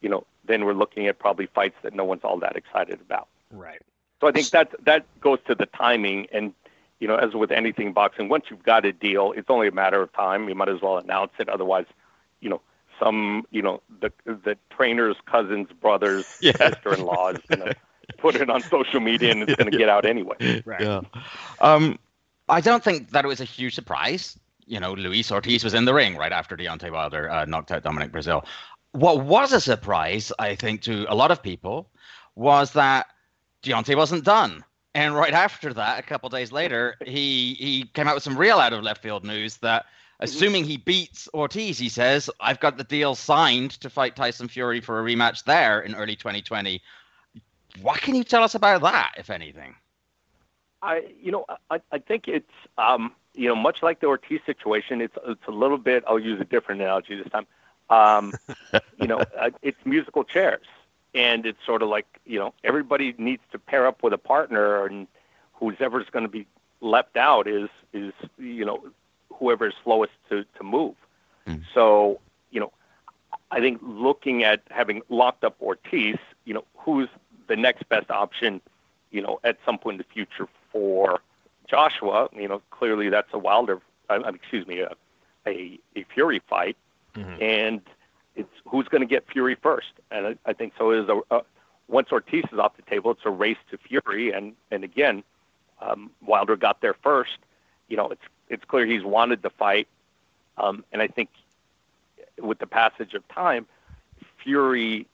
you 0.00 0.08
know 0.08 0.24
then 0.44 0.64
we're 0.64 0.74
looking 0.74 1.06
at 1.06 1.18
probably 1.18 1.46
fights 1.46 1.76
that 1.82 1.94
no 1.94 2.04
one's 2.04 2.22
all 2.24 2.38
that 2.38 2.56
excited 2.56 3.00
about. 3.00 3.28
Right. 3.50 3.80
So 4.20 4.28
I 4.28 4.32
think 4.32 4.48
that 4.50 4.74
that 4.84 5.04
goes 5.20 5.38
to 5.46 5.54
the 5.54 5.66
timing 5.66 6.26
and 6.32 6.54
you 7.00 7.08
know, 7.08 7.16
as 7.16 7.34
with 7.34 7.50
anything 7.50 7.92
boxing, 7.92 8.28
once 8.28 8.46
you've 8.50 8.62
got 8.62 8.84
a 8.84 8.92
deal, 8.92 9.32
it's 9.36 9.50
only 9.50 9.68
a 9.68 9.72
matter 9.72 10.00
of 10.00 10.12
time. 10.12 10.48
You 10.48 10.54
might 10.54 10.68
as 10.68 10.80
well 10.80 10.98
announce 10.98 11.32
it. 11.38 11.48
Otherwise, 11.48 11.86
you 12.40 12.48
know, 12.48 12.60
some, 12.98 13.46
you 13.50 13.62
know, 13.62 13.82
the 14.00 14.12
the 14.24 14.56
trainer's 14.70 15.16
cousin's 15.26 15.70
brother's 15.72 16.38
yeah. 16.40 16.56
sister-in-law 16.56 17.30
is 17.30 17.38
going 17.48 17.60
to 17.72 17.76
put 18.18 18.36
it 18.36 18.48
on 18.48 18.62
social 18.62 19.00
media 19.00 19.30
and 19.30 19.42
it's 19.42 19.54
going 19.54 19.70
to 19.70 19.76
get 19.76 19.88
out 19.88 20.06
anyway. 20.06 20.62
Right. 20.64 20.80
Yeah. 20.80 21.00
Um, 21.60 21.98
I 22.48 22.60
don't 22.60 22.82
think 22.82 23.10
that 23.10 23.24
it 23.24 23.28
was 23.28 23.40
a 23.40 23.44
huge 23.44 23.74
surprise. 23.74 24.38
You 24.66 24.80
know, 24.80 24.94
Luis 24.94 25.30
Ortiz 25.30 25.62
was 25.64 25.74
in 25.74 25.84
the 25.84 25.94
ring 25.94 26.16
right 26.16 26.32
after 26.32 26.56
Deontay 26.56 26.90
Wilder 26.90 27.30
uh, 27.30 27.44
knocked 27.44 27.72
out 27.72 27.82
Dominic 27.82 28.12
Breazeale. 28.12 28.44
What 28.92 29.24
was 29.24 29.52
a 29.52 29.60
surprise, 29.60 30.32
I 30.38 30.54
think, 30.54 30.82
to 30.82 31.04
a 31.12 31.14
lot 31.14 31.30
of 31.30 31.42
people 31.42 31.90
was 32.34 32.72
that 32.72 33.06
Deontay 33.62 33.96
wasn't 33.96 34.24
done. 34.24 34.64
And 34.96 35.14
right 35.14 35.34
after 35.34 35.74
that, 35.74 35.98
a 35.98 36.02
couple 36.02 36.30
days 36.30 36.52
later, 36.52 36.96
he 37.04 37.52
he 37.60 37.84
came 37.92 38.08
out 38.08 38.14
with 38.14 38.22
some 38.22 38.34
real 38.34 38.58
out 38.58 38.72
of 38.72 38.82
left 38.82 39.02
field 39.02 39.26
news 39.26 39.58
that 39.58 39.84
assuming 40.20 40.64
he 40.64 40.78
beats 40.78 41.28
Ortiz, 41.34 41.78
he 41.78 41.90
says, 41.90 42.30
I've 42.40 42.60
got 42.60 42.78
the 42.78 42.84
deal 42.84 43.14
signed 43.14 43.72
to 43.82 43.90
fight 43.90 44.16
Tyson 44.16 44.48
Fury 44.48 44.80
for 44.80 44.98
a 44.98 45.04
rematch 45.04 45.44
there 45.44 45.80
in 45.80 45.94
early 45.94 46.16
2020. 46.16 46.80
What 47.82 48.00
can 48.00 48.14
you 48.14 48.24
tell 48.24 48.42
us 48.42 48.54
about 48.54 48.80
that, 48.80 49.16
if 49.18 49.28
anything? 49.28 49.74
I, 50.80 51.04
you 51.20 51.30
know, 51.30 51.44
I, 51.70 51.82
I 51.92 51.98
think 51.98 52.26
it's, 52.26 52.50
um, 52.78 53.12
you 53.34 53.48
know, 53.48 53.54
much 53.54 53.82
like 53.82 54.00
the 54.00 54.06
Ortiz 54.06 54.40
situation, 54.46 55.02
it's 55.02 55.18
it's 55.26 55.46
a 55.46 55.50
little 55.50 55.76
bit. 55.76 56.04
I'll 56.06 56.18
use 56.18 56.40
a 56.40 56.46
different 56.46 56.80
analogy 56.80 57.22
this 57.22 57.30
time. 57.30 57.46
Um, 57.90 58.32
you 58.98 59.08
know, 59.08 59.18
uh, 59.18 59.50
it's 59.60 59.76
musical 59.84 60.24
chairs 60.24 60.64
and 61.16 61.46
it's 61.46 61.58
sort 61.64 61.82
of 61.82 61.88
like 61.88 62.06
you 62.26 62.38
know 62.38 62.54
everybody 62.62 63.14
needs 63.18 63.42
to 63.50 63.58
pair 63.58 63.86
up 63.86 64.02
with 64.02 64.12
a 64.12 64.18
partner, 64.18 64.86
and 64.86 65.08
who's 65.54 65.76
ever's 65.80 66.08
going 66.10 66.24
to 66.24 66.30
be 66.30 66.46
left 66.80 67.16
out 67.16 67.48
is 67.48 67.68
is 67.92 68.12
you 68.38 68.64
know 68.64 68.84
whoever 69.32 69.66
is 69.66 69.74
slowest 69.82 70.12
to 70.28 70.44
to 70.56 70.62
move. 70.62 70.94
Mm. 71.46 71.62
So 71.74 72.20
you 72.50 72.60
know, 72.60 72.72
I 73.50 73.60
think 73.60 73.80
looking 73.82 74.44
at 74.44 74.62
having 74.70 75.02
locked 75.08 75.42
up 75.42 75.56
Ortiz, 75.60 76.16
you 76.44 76.54
know, 76.54 76.64
who's 76.76 77.08
the 77.48 77.56
next 77.56 77.88
best 77.88 78.10
option, 78.10 78.60
you 79.10 79.22
know, 79.22 79.40
at 79.42 79.58
some 79.64 79.78
point 79.78 79.94
in 79.94 79.98
the 79.98 80.12
future 80.12 80.48
for 80.70 81.20
Joshua. 81.68 82.28
You 82.34 82.48
know, 82.48 82.62
clearly 82.70 83.08
that's 83.08 83.32
a 83.32 83.38
Wilder, 83.38 83.80
uh, 84.10 84.20
excuse 84.34 84.66
me, 84.66 84.80
a, 84.80 84.92
a, 85.46 85.78
a 85.96 86.04
Fury 86.12 86.42
fight, 86.48 86.76
mm-hmm. 87.14 87.42
and 87.42 87.80
it's 87.80 87.95
who's 88.76 88.88
going 88.88 89.00
to 89.00 89.06
get 89.06 89.26
Fury 89.32 89.56
first. 89.62 89.92
And 90.10 90.26
I, 90.26 90.36
I 90.44 90.52
think 90.52 90.74
so. 90.78 90.90
Is 90.90 91.08
a, 91.08 91.20
a 91.34 91.40
once 91.88 92.08
Ortiz 92.12 92.44
is 92.52 92.58
off 92.58 92.76
the 92.76 92.82
table, 92.82 93.12
it's 93.12 93.20
a 93.24 93.30
race 93.30 93.56
to 93.70 93.78
Fury, 93.78 94.32
and 94.32 94.54
and 94.70 94.84
again, 94.84 95.22
um, 95.80 96.10
Wilder 96.24 96.56
got 96.56 96.80
there 96.80 96.94
first. 96.94 97.38
You 97.88 97.96
know, 97.96 98.08
it's 98.10 98.22
it's 98.48 98.64
clear 98.64 98.86
he's 98.86 99.04
wanted 99.04 99.42
the 99.42 99.50
fight, 99.50 99.88
um, 100.58 100.84
and 100.92 101.00
I 101.00 101.08
think 101.08 101.30
with 102.38 102.58
the 102.58 102.66
passage 102.66 103.14
of 103.14 103.26
time, 103.28 103.66
Fury 104.42 105.06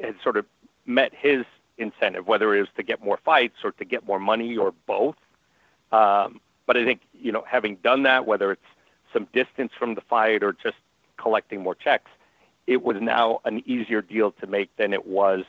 has 0.00 0.14
sort 0.22 0.36
of 0.36 0.44
met 0.86 1.12
his 1.14 1.44
incentive, 1.78 2.26
whether 2.26 2.54
it 2.54 2.60
was 2.60 2.68
to 2.76 2.82
get 2.82 3.02
more 3.02 3.18
fights 3.24 3.56
or 3.62 3.72
to 3.72 3.84
get 3.84 4.06
more 4.06 4.18
money 4.18 4.56
or 4.56 4.72
both. 4.86 5.16
Um, 5.92 6.40
but 6.66 6.76
I 6.76 6.84
think 6.84 7.00
you 7.12 7.30
know, 7.30 7.44
having 7.46 7.76
done 7.76 8.02
that, 8.04 8.26
whether 8.26 8.50
it's 8.50 8.62
some 9.12 9.28
distance 9.32 9.72
from 9.78 9.94
the 9.94 10.00
fight 10.00 10.42
or 10.42 10.52
just 10.52 10.76
collecting 11.16 11.62
more 11.62 11.74
checks, 11.74 12.10
it 12.66 12.82
was 12.82 12.96
now 13.00 13.40
an 13.44 13.62
easier 13.66 14.02
deal 14.02 14.32
to 14.32 14.46
make 14.46 14.74
than 14.76 14.92
it 14.92 15.06
was, 15.06 15.44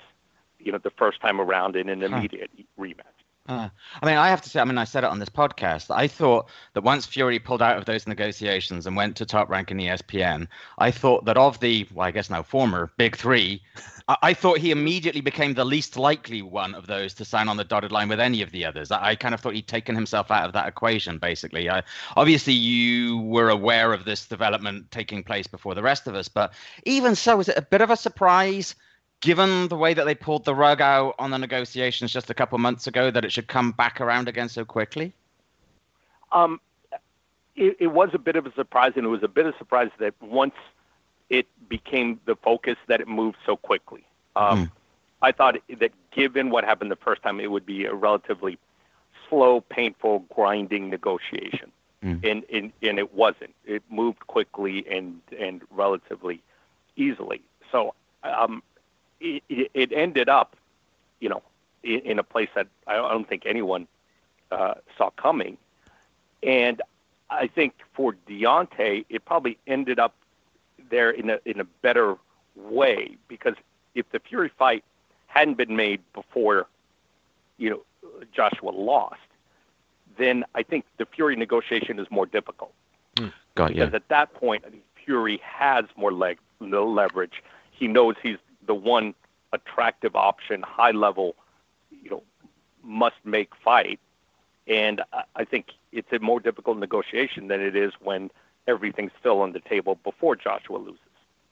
you 0.60 0.72
know, 0.72 0.78
the 0.78 0.92
first 0.92 1.22
time 1.22 1.40
around 1.40 1.76
in 1.76 1.90
an 1.90 2.04
immediate 2.04 2.50
huh. 2.56 2.64
rematch. 2.80 3.15
Uh, 3.48 3.70
I 4.02 4.06
mean, 4.08 4.18
I 4.18 4.30
have 4.30 4.42
to 4.42 4.50
say, 4.50 4.60
I 4.60 4.64
mean, 4.64 4.80
I 4.80 4.86
said 4.86 5.04
it 5.04 5.12
on 5.12 5.20
this 5.20 5.30
podcast. 5.30 5.96
I 5.96 6.08
thought 6.08 6.50
that 6.74 6.84
once 6.84 7.06
Fury 7.06 7.38
pulled 7.38 7.62
out 7.62 7.78
of 7.78 7.86
those 7.86 8.08
negotiations 8.08 8.88
and 8.88 8.96
went 8.96 9.16
to 9.18 9.26
top 9.26 9.50
rank 9.50 9.70
in 9.70 9.78
ESPN, 9.78 10.48
I 10.80 10.90
thought 10.90 11.26
that 11.26 11.38
of 11.38 11.60
the, 11.60 11.88
well, 11.94 12.08
I 12.08 12.12
guess 12.12 12.32
now 12.32 12.42
former 12.42 12.92
big 12.98 13.16
three, 13.16 13.62
I, 14.08 14.18
I, 14.24 14.34
thought 14.34 14.58
he 14.58 14.72
immediately 14.72 15.22
became 15.22 15.54
the 15.54 15.64
least 15.64 15.96
likely 15.96 16.42
one 16.42 16.74
of 16.74 16.88
those 16.88 17.14
to 17.16 17.26
sign 17.26 17.48
on 17.48 17.58
the 17.58 17.64
dotted 17.64 17.92
line 17.92 18.10
with 18.10 18.20
any 18.20 18.42
of 18.42 18.50
the 18.50 18.66
others. 18.66 18.90
I, 18.90 19.10
I 19.10 19.16
kind 19.16 19.36
of 19.36 19.42
thought 19.42 19.54
he'd 19.54 19.68
taken 19.68 19.94
himself 19.94 20.32
out 20.32 20.48
of 20.48 20.54
that 20.54 20.68
equation, 20.68 21.20
basically. 21.20 21.70
I, 21.70 21.84
obviously, 22.16 22.54
you 22.54 23.20
were 23.20 23.50
aware 23.50 23.94
of 23.94 24.06
this 24.06 24.26
development 24.26 24.90
taking 24.90 25.24
place 25.24 25.46
before 25.46 25.76
the 25.76 25.84
rest 25.84 26.08
of 26.08 26.16
us, 26.16 26.28
but 26.28 26.52
even 26.86 27.14
so, 27.14 27.40
is 27.40 27.50
it 27.50 27.60
a 27.60 27.62
bit 27.62 27.82
of 27.82 27.92
a 27.92 27.98
surprise? 27.98 28.74
Given 29.26 29.68
the 29.70 29.76
way 29.76 29.96
that 29.96 30.06
they 30.06 30.14
pulled 30.14 30.46
the 30.46 30.54
rug 30.54 30.82
out 30.82 31.16
on 31.18 31.32
the 31.32 31.40
negotiations 31.40 32.14
just 32.14 32.30
a 32.30 32.34
couple 32.36 32.60
months 32.60 32.86
ago, 32.86 33.10
that 33.10 33.26
it 33.26 33.32
should 33.32 33.48
come 33.48 33.72
back 33.72 34.00
around 34.00 34.28
again 34.28 34.48
so 34.48 34.64
quickly? 34.64 35.14
Um, 36.32 36.62
it, 37.56 37.76
it 37.80 37.88
was 37.88 38.10
a 38.14 38.20
bit 38.20 38.36
of 38.36 38.46
a 38.46 38.54
surprise, 38.54 38.94
and 38.96 39.04
it 39.04 39.10
was 39.10 39.24
a 39.24 39.28
bit 39.28 39.48
of 39.48 39.56
a 39.56 39.58
surprise 39.58 39.90
that 39.98 40.14
once 40.22 40.54
it 41.32 41.48
became 41.68 42.20
the 42.26 42.36
focus, 42.36 42.78
that 42.86 43.02
it 43.02 43.08
moved 43.08 43.38
so 43.48 43.58
quickly. 43.58 44.06
Um, 44.36 44.68
mm. 44.68 44.72
I 45.24 45.32
thought 45.32 45.56
that 45.80 45.92
given 46.12 46.52
what 46.52 46.64
happened 46.64 46.92
the 46.92 46.96
first 46.96 47.24
time, 47.24 47.40
it 47.40 47.50
would 47.50 47.66
be 47.66 47.86
a 47.86 47.96
relatively 47.96 48.60
slow, 49.28 49.62
painful, 49.62 50.20
grinding 50.36 50.92
negotiation. 50.92 51.72
Mm. 52.04 52.30
And, 52.30 52.44
and 52.54 52.72
and 52.84 53.00
it 53.00 53.16
wasn't. 53.16 53.56
It 53.66 53.82
moved 53.90 54.28
quickly 54.28 54.86
and 54.88 55.20
and 55.40 55.64
relatively 55.72 56.44
easily. 56.96 57.42
So 57.72 57.96
um, 58.24 58.62
it, 59.20 59.72
it 59.74 59.92
ended 59.92 60.30
up, 60.30 60.56
you 61.20 61.30
know, 61.30 61.42
in, 61.84 62.00
in, 62.02 62.20
a 62.20 62.24
place 62.24 62.50
that 62.56 62.68
I 62.88 62.96
don't 62.96 63.28
think 63.28 63.44
anyone 63.46 63.88
uh, 64.52 64.76
saw 64.98 65.10
coming. 65.12 65.58
And 66.44 66.82
I 67.30 67.48
think 67.48 67.74
for 67.94 68.16
Deontay, 68.28 69.06
it 69.10 69.26
probably 69.26 69.58
ended 69.68 70.00
up 70.00 70.16
there 70.90 71.10
in 71.10 71.30
a 71.30 71.40
in 71.46 71.60
a 71.60 71.64
better 71.64 72.18
way 72.56 73.18
because 73.28 73.56
if 73.96 74.10
the 74.12 74.20
Fury 74.20 74.52
fight 74.58 74.84
hadn't 75.28 75.58
been 75.58 75.76
made 75.76 76.02
before, 76.14 76.68
you 77.58 77.70
know, 77.70 77.82
Joshua 78.34 78.70
lost, 78.70 79.20
then 80.18 80.46
I 80.54 80.64
think 80.64 80.86
the 80.98 81.06
Fury 81.06 81.36
negotiation 81.36 82.00
is 82.00 82.08
more 82.12 82.26
difficult. 82.26 82.74
Mm, 83.16 83.34
got 83.56 83.70
because 83.70 83.92
you. 83.92 83.96
at 83.96 84.08
that 84.10 84.34
point, 84.34 84.64
I 84.66 84.70
mean, 84.70 84.82
Fury 85.04 85.42
has 85.44 85.86
more 85.96 86.12
leg, 86.12 86.38
no 86.60 86.88
leverage. 86.88 87.44
He 87.72 87.88
knows 87.88 88.16
he's 88.22 88.38
the 88.66 88.76
one 88.76 89.14
attractive 89.54 90.16
option, 90.16 90.62
high 90.62 90.92
level, 90.92 91.36
you 92.04 92.10
know, 92.10 92.24
must 92.84 93.16
make 93.24 93.56
fight. 93.64 94.00
And 94.68 95.02
I 95.36 95.46
think 95.46 95.68
it's 95.92 96.12
a 96.12 96.20
more 96.20 96.40
difficult 96.40 96.78
negotiation 96.78 97.48
than 97.48 97.62
it 97.62 97.76
is 97.76 97.94
when 98.02 98.32
everything's 98.68 99.12
still 99.20 99.42
on 99.42 99.52
the 99.54 99.60
table 99.60 100.00
before 100.04 100.36
Joshua 100.36 100.78
loses. 100.78 101.00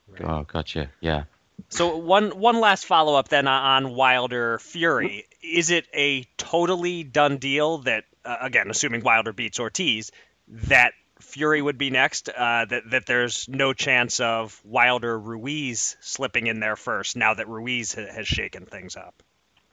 Right. 0.07 0.23
Oh, 0.23 0.43
gotcha. 0.43 0.89
Yeah. 0.99 1.23
So 1.69 1.97
one 1.97 2.31
one 2.31 2.59
last 2.59 2.85
follow 2.85 3.15
up 3.15 3.29
then 3.29 3.47
on 3.47 3.93
Wilder 3.93 4.57
Fury. 4.59 5.25
Is 5.41 5.69
it 5.69 5.87
a 5.93 6.23
totally 6.37 7.03
done 7.03 7.37
deal 7.37 7.79
that 7.79 8.05
uh, 8.25 8.37
again, 8.41 8.69
assuming 8.69 9.03
Wilder 9.03 9.33
beats 9.33 9.59
Ortiz, 9.59 10.11
that 10.47 10.93
Fury 11.23 11.61
would 11.61 11.77
be 11.77 11.89
next. 11.89 12.29
Uh, 12.29 12.65
that 12.65 12.89
that 12.91 13.05
there's 13.05 13.47
no 13.49 13.73
chance 13.73 14.19
of 14.19 14.59
Wilder 14.63 15.17
Ruiz 15.17 15.97
slipping 16.01 16.47
in 16.47 16.59
there 16.59 16.75
first. 16.75 17.15
Now 17.15 17.33
that 17.33 17.47
Ruiz 17.47 17.93
ha- 17.93 18.11
has 18.11 18.27
shaken 18.27 18.65
things 18.65 18.95
up. 18.95 19.21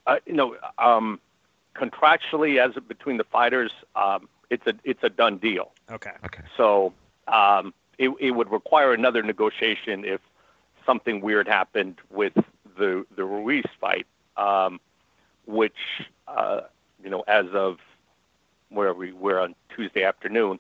Uh, 0.06 0.16
you 0.26 0.32
know, 0.32 0.56
um, 0.78 1.20
contractually, 1.74 2.58
as 2.58 2.74
between 2.84 3.16
the 3.16 3.24
fighters, 3.24 3.72
um, 3.94 4.28
it's 4.48 4.66
a 4.66 4.74
it's 4.84 5.02
a 5.02 5.10
done 5.10 5.38
deal. 5.38 5.72
Okay. 5.90 6.12
Okay. 6.24 6.42
So 6.56 6.92
um, 7.28 7.74
it 7.98 8.10
it 8.20 8.30
would 8.30 8.50
require 8.50 8.92
another 8.92 9.22
negotiation 9.22 10.04
if 10.04 10.20
something 10.86 11.20
weird 11.20 11.46
happened 11.48 11.96
with 12.10 12.32
the 12.78 13.04
the 13.16 13.24
Ruiz 13.24 13.64
fight, 13.80 14.06
um, 14.36 14.80
which 15.46 15.74
uh, 16.26 16.62
you 17.02 17.10
know, 17.10 17.24
as 17.26 17.46
of 17.52 17.78
where 18.68 18.94
we 18.94 19.12
were 19.12 19.40
on 19.40 19.54
Tuesday 19.74 20.04
afternoon, 20.04 20.58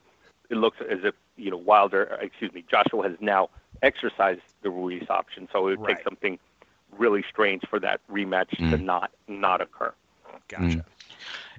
it 0.50 0.56
looks 0.56 0.78
as 0.90 0.98
if 1.04 1.14
you 1.36 1.50
know 1.50 1.56
Wilder, 1.56 2.18
excuse 2.20 2.52
me, 2.52 2.64
Joshua 2.70 3.08
has 3.08 3.16
now 3.20 3.48
exercised 3.82 4.42
the 4.62 4.70
Ruiz 4.70 5.08
option. 5.08 5.48
So 5.52 5.68
it 5.68 5.78
would 5.78 5.80
right. 5.80 5.96
take 5.96 6.04
something 6.04 6.38
really 6.98 7.24
strange 7.30 7.62
for 7.68 7.80
that 7.80 8.00
rematch 8.10 8.50
mm. 8.56 8.70
to 8.70 8.76
not 8.76 9.10
not 9.28 9.60
occur. 9.60 9.92
Gotcha. 10.48 10.64
Mm. 10.64 10.84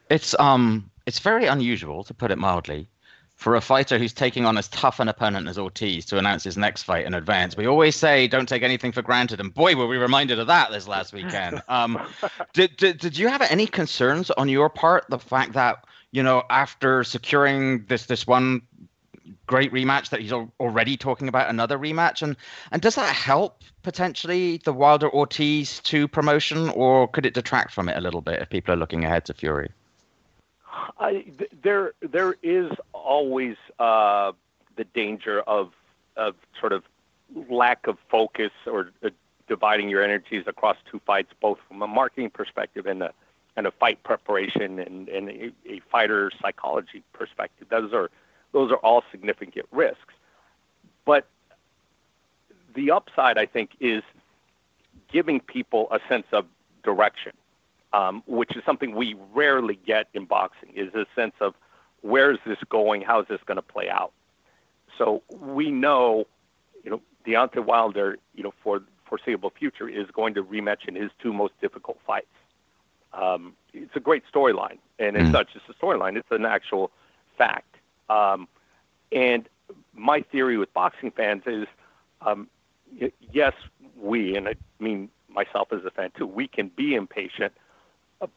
It's 0.09 0.37
um 0.39 0.91
it's 1.05 1.19
very 1.19 1.45
unusual 1.47 2.03
to 2.03 2.13
put 2.13 2.31
it 2.31 2.37
mildly 2.37 2.87
for 3.35 3.55
a 3.55 3.61
fighter 3.61 3.97
who's 3.97 4.13
taking 4.13 4.45
on 4.45 4.55
as 4.55 4.67
tough 4.67 4.99
an 4.99 5.07
opponent 5.07 5.47
as 5.47 5.57
Ortiz 5.57 6.05
to 6.05 6.19
announce 6.19 6.43
his 6.43 6.57
next 6.57 6.83
fight 6.83 7.07
in 7.07 7.15
advance. 7.15 7.57
We 7.57 7.65
always 7.65 7.95
say 7.95 8.27
don't 8.27 8.47
take 8.47 8.61
anything 8.61 8.91
for 8.91 9.01
granted, 9.01 9.39
and 9.39 9.51
boy, 9.51 9.75
were 9.75 9.87
we 9.87 9.97
reminded 9.97 10.37
of 10.37 10.45
that 10.45 10.69
this 10.71 10.87
last 10.87 11.11
weekend. 11.13 11.61
Um, 11.71 11.99
did, 12.53 12.75
did 12.75 12.99
did 12.99 13.17
you 13.17 13.29
have 13.29 13.41
any 13.41 13.65
concerns 13.65 14.29
on 14.31 14.49
your 14.49 14.69
part 14.69 15.05
the 15.09 15.17
fact 15.17 15.53
that 15.53 15.85
you 16.11 16.23
know 16.23 16.43
after 16.49 17.03
securing 17.03 17.85
this 17.85 18.05
this 18.05 18.27
one 18.27 18.61
great 19.47 19.71
rematch 19.71 20.09
that 20.09 20.21
he's 20.21 20.31
already 20.31 20.97
talking 20.97 21.27
about 21.27 21.49
another 21.49 21.77
rematch 21.77 22.21
and 22.21 22.35
and 22.71 22.81
does 22.81 22.95
that 22.95 23.13
help 23.13 23.63
potentially 23.83 24.57
the 24.63 24.73
Wilder 24.73 25.09
Ortiz 25.09 25.79
2 25.81 26.07
promotion 26.07 26.69
or 26.69 27.07
could 27.07 27.25
it 27.25 27.33
detract 27.33 27.73
from 27.73 27.89
it 27.89 27.97
a 27.97 28.01
little 28.01 28.21
bit 28.21 28.41
if 28.41 28.49
people 28.49 28.73
are 28.73 28.77
looking 28.77 29.03
ahead 29.03 29.25
to 29.25 29.33
Fury? 29.33 29.71
I, 30.99 31.25
there 31.63 31.93
there 32.01 32.35
is 32.41 32.71
always 32.93 33.55
uh, 33.79 34.31
the 34.75 34.83
danger 34.85 35.41
of 35.41 35.71
of 36.17 36.35
sort 36.59 36.73
of 36.73 36.83
lack 37.49 37.87
of 37.87 37.97
focus 38.09 38.51
or 38.65 38.91
uh, 39.03 39.09
dividing 39.47 39.89
your 39.89 40.03
energies 40.03 40.43
across 40.47 40.77
two 40.89 40.99
fights 41.05 41.33
both 41.41 41.59
from 41.67 41.81
a 41.81 41.87
marketing 41.87 42.29
perspective 42.29 42.85
and 42.85 43.03
a 43.03 43.13
and 43.57 43.67
a 43.67 43.71
fight 43.71 44.01
preparation 44.03 44.79
and, 44.79 45.09
and 45.09 45.29
a, 45.29 45.51
a 45.69 45.81
fighter 45.91 46.31
psychology 46.41 47.03
perspective 47.13 47.67
those 47.69 47.93
are 47.93 48.09
those 48.51 48.71
are 48.71 48.77
all 48.77 49.03
significant 49.11 49.65
risks. 49.71 50.13
But 51.05 51.27
the 52.75 52.91
upside, 52.91 53.37
I 53.37 53.45
think, 53.45 53.71
is 53.79 54.03
giving 55.11 55.39
people 55.39 55.87
a 55.91 55.99
sense 56.07 56.27
of 56.31 56.45
direction, 56.83 57.33
um, 57.93 58.23
which 58.27 58.55
is 58.55 58.63
something 58.65 58.95
we 58.95 59.15
rarely 59.33 59.79
get 59.85 60.07
in 60.13 60.25
boxing, 60.25 60.69
is 60.75 60.93
a 60.93 61.05
sense 61.15 61.33
of 61.39 61.53
where 62.01 62.31
is 62.31 62.39
this 62.45 62.57
going? 62.69 63.01
How 63.01 63.21
is 63.21 63.27
this 63.27 63.41
going 63.45 63.57
to 63.57 63.61
play 63.61 63.89
out? 63.89 64.11
So 64.97 65.21
we 65.29 65.71
know, 65.71 66.25
you 66.83 66.91
know, 66.91 67.01
Deontay 67.25 67.65
Wilder, 67.65 68.17
you 68.35 68.43
know, 68.43 68.53
for 68.63 68.81
foreseeable 69.05 69.51
future 69.51 69.89
is 69.89 70.09
going 70.11 70.33
to 70.33 70.43
rematch 70.43 70.87
in 70.87 70.95
his 70.95 71.11
two 71.21 71.33
most 71.33 71.53
difficult 71.61 71.99
fights. 72.05 72.27
Um, 73.13 73.53
it's 73.73 73.95
a 73.95 73.99
great 73.99 74.23
storyline, 74.33 74.77
and 74.99 75.15
it's 75.15 75.29
mm. 75.29 75.31
not 75.31 75.47
just 75.51 75.65
a 75.69 75.73
storyline; 75.73 76.17
it's 76.17 76.31
an 76.31 76.45
actual 76.45 76.91
fact. 77.37 77.75
Um, 78.09 78.47
and 79.11 79.47
my 79.93 80.21
theory 80.21 80.57
with 80.57 80.73
boxing 80.73 81.11
fans 81.11 81.43
is, 81.45 81.67
um, 82.21 82.47
yes, 83.31 83.53
we, 83.99 84.35
and 84.35 84.47
I 84.47 84.55
mean 84.79 85.09
myself 85.29 85.71
as 85.71 85.83
a 85.85 85.91
fan 85.91 86.11
too, 86.17 86.27
we 86.27 86.47
can 86.47 86.69
be 86.69 86.95
impatient, 86.95 87.53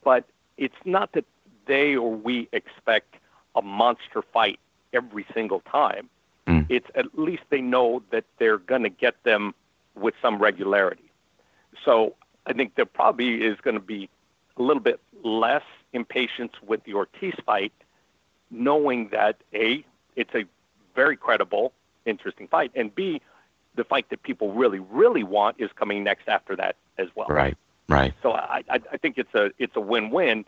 but 0.03 0.25
it's 0.57 0.75
not 0.85 1.13
that 1.13 1.25
they 1.67 1.97
or 1.97 2.15
we 2.15 2.49
expect 2.53 3.17
a 3.57 3.63
monster 3.63 4.23
fight 4.33 4.59
every 4.93 5.27
single 5.35 5.61
time. 5.61 6.09
Mm. 6.47 6.67
It's 6.69 6.87
at 6.95 7.19
least 7.19 7.43
they 7.51 7.61
know 7.61 8.03
that 8.11 8.25
they're 8.39 8.59
going 8.59 8.83
to 8.83 8.91
get 8.91 9.23
them 9.25 9.55
with 9.95 10.15
some 10.21 10.39
regularity. 10.39 11.11
So 11.85 12.15
I 12.47 12.53
think 12.53 12.75
there 12.75 12.87
probably 12.87 13.43
is 13.43 13.59
going 13.61 13.75
to 13.75 13.83
be 13.83 14.09
a 14.57 14.63
little 14.63 14.83
bit 14.83 15.01
less 15.23 15.63
impatience 15.93 16.53
with 16.67 16.85
the 16.85 16.95
Ortiz 16.95 17.35
fight, 17.45 17.73
knowing 18.51 19.09
that 19.09 19.37
A, 19.55 19.85
it's 20.17 20.35
a 20.35 20.45
very 20.95 21.17
credible, 21.17 21.73
interesting 22.07 22.49
fight, 22.49 22.71
and 22.75 22.95
B, 22.95 23.21
the 23.75 23.85
fight 23.85 24.09
that 24.11 24.23
people 24.23 24.53
really, 24.53 24.79
really 24.79 25.25
want 25.25 25.57
is 25.59 25.71
coming 25.75 26.05
next 26.05 26.29
after 26.29 26.55
that 26.57 26.77
as 26.99 27.09
well. 27.15 27.27
Right, 27.29 27.57
right. 27.89 28.15
So 28.23 28.33
I, 28.33 28.63
I, 28.69 28.81
I 28.93 28.97
think 28.97 29.19
it's 29.19 29.35
a 29.35 29.51
it's 29.59 29.75
a 29.75 29.81
win-win, 29.81 30.45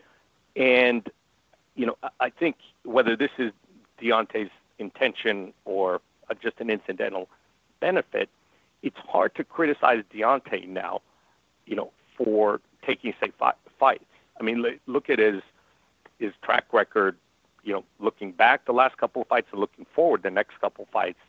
and 0.55 1.09
you 1.75 1.85
know 1.85 1.97
I 2.19 2.29
think 2.29 2.55
whether 2.83 3.17
this 3.17 3.31
is 3.37 3.51
Deontay's 4.01 4.51
intention 4.79 5.53
or 5.65 6.01
uh, 6.29 6.35
just 6.41 6.59
an 6.59 6.69
incidental 6.69 7.27
benefit, 7.79 8.29
it's 8.81 8.97
hard 8.97 9.35
to 9.35 9.43
criticize 9.43 10.03
Deontay 10.13 10.67
now, 10.67 11.01
you 11.65 11.75
know, 11.75 11.91
for 12.15 12.61
taking 12.85 13.13
say 13.19 13.31
fi- 13.37 13.53
fights. 13.79 14.05
I 14.39 14.43
mean, 14.43 14.65
look 14.85 15.09
at 15.09 15.19
his 15.19 15.41
his 16.19 16.33
track 16.43 16.65
record. 16.71 17.15
You 17.63 17.73
know, 17.73 17.83
looking 17.99 18.31
back 18.31 18.65
the 18.65 18.71
last 18.71 18.97
couple 18.97 19.21
of 19.21 19.27
fights 19.27 19.47
and 19.51 19.59
looking 19.59 19.85
forward 19.93 20.23
the 20.23 20.31
next 20.31 20.59
couple 20.61 20.83
of 20.85 20.89
fights, 20.89 21.19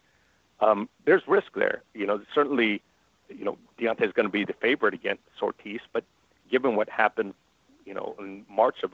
um, 0.61 0.89
there's 1.05 1.23
risk 1.27 1.53
there. 1.55 1.83
You 1.95 2.07
know, 2.07 2.21
certainly, 2.35 2.81
you 3.29 3.45
know, 3.45 3.59
Deontay 3.79 4.07
is 4.07 4.13
going 4.13 4.27
to 4.27 4.33
be 4.33 4.45
the 4.45 4.53
favorite 4.53 4.95
against 4.95 5.23
Ortiz, 5.43 5.81
but 5.93 6.05
given 6.51 6.77
what 6.77 6.89
happened, 6.89 7.35
you 7.85 7.95
know, 7.95 8.15
in 8.19 8.45
March 8.49 8.83
of 8.83 8.93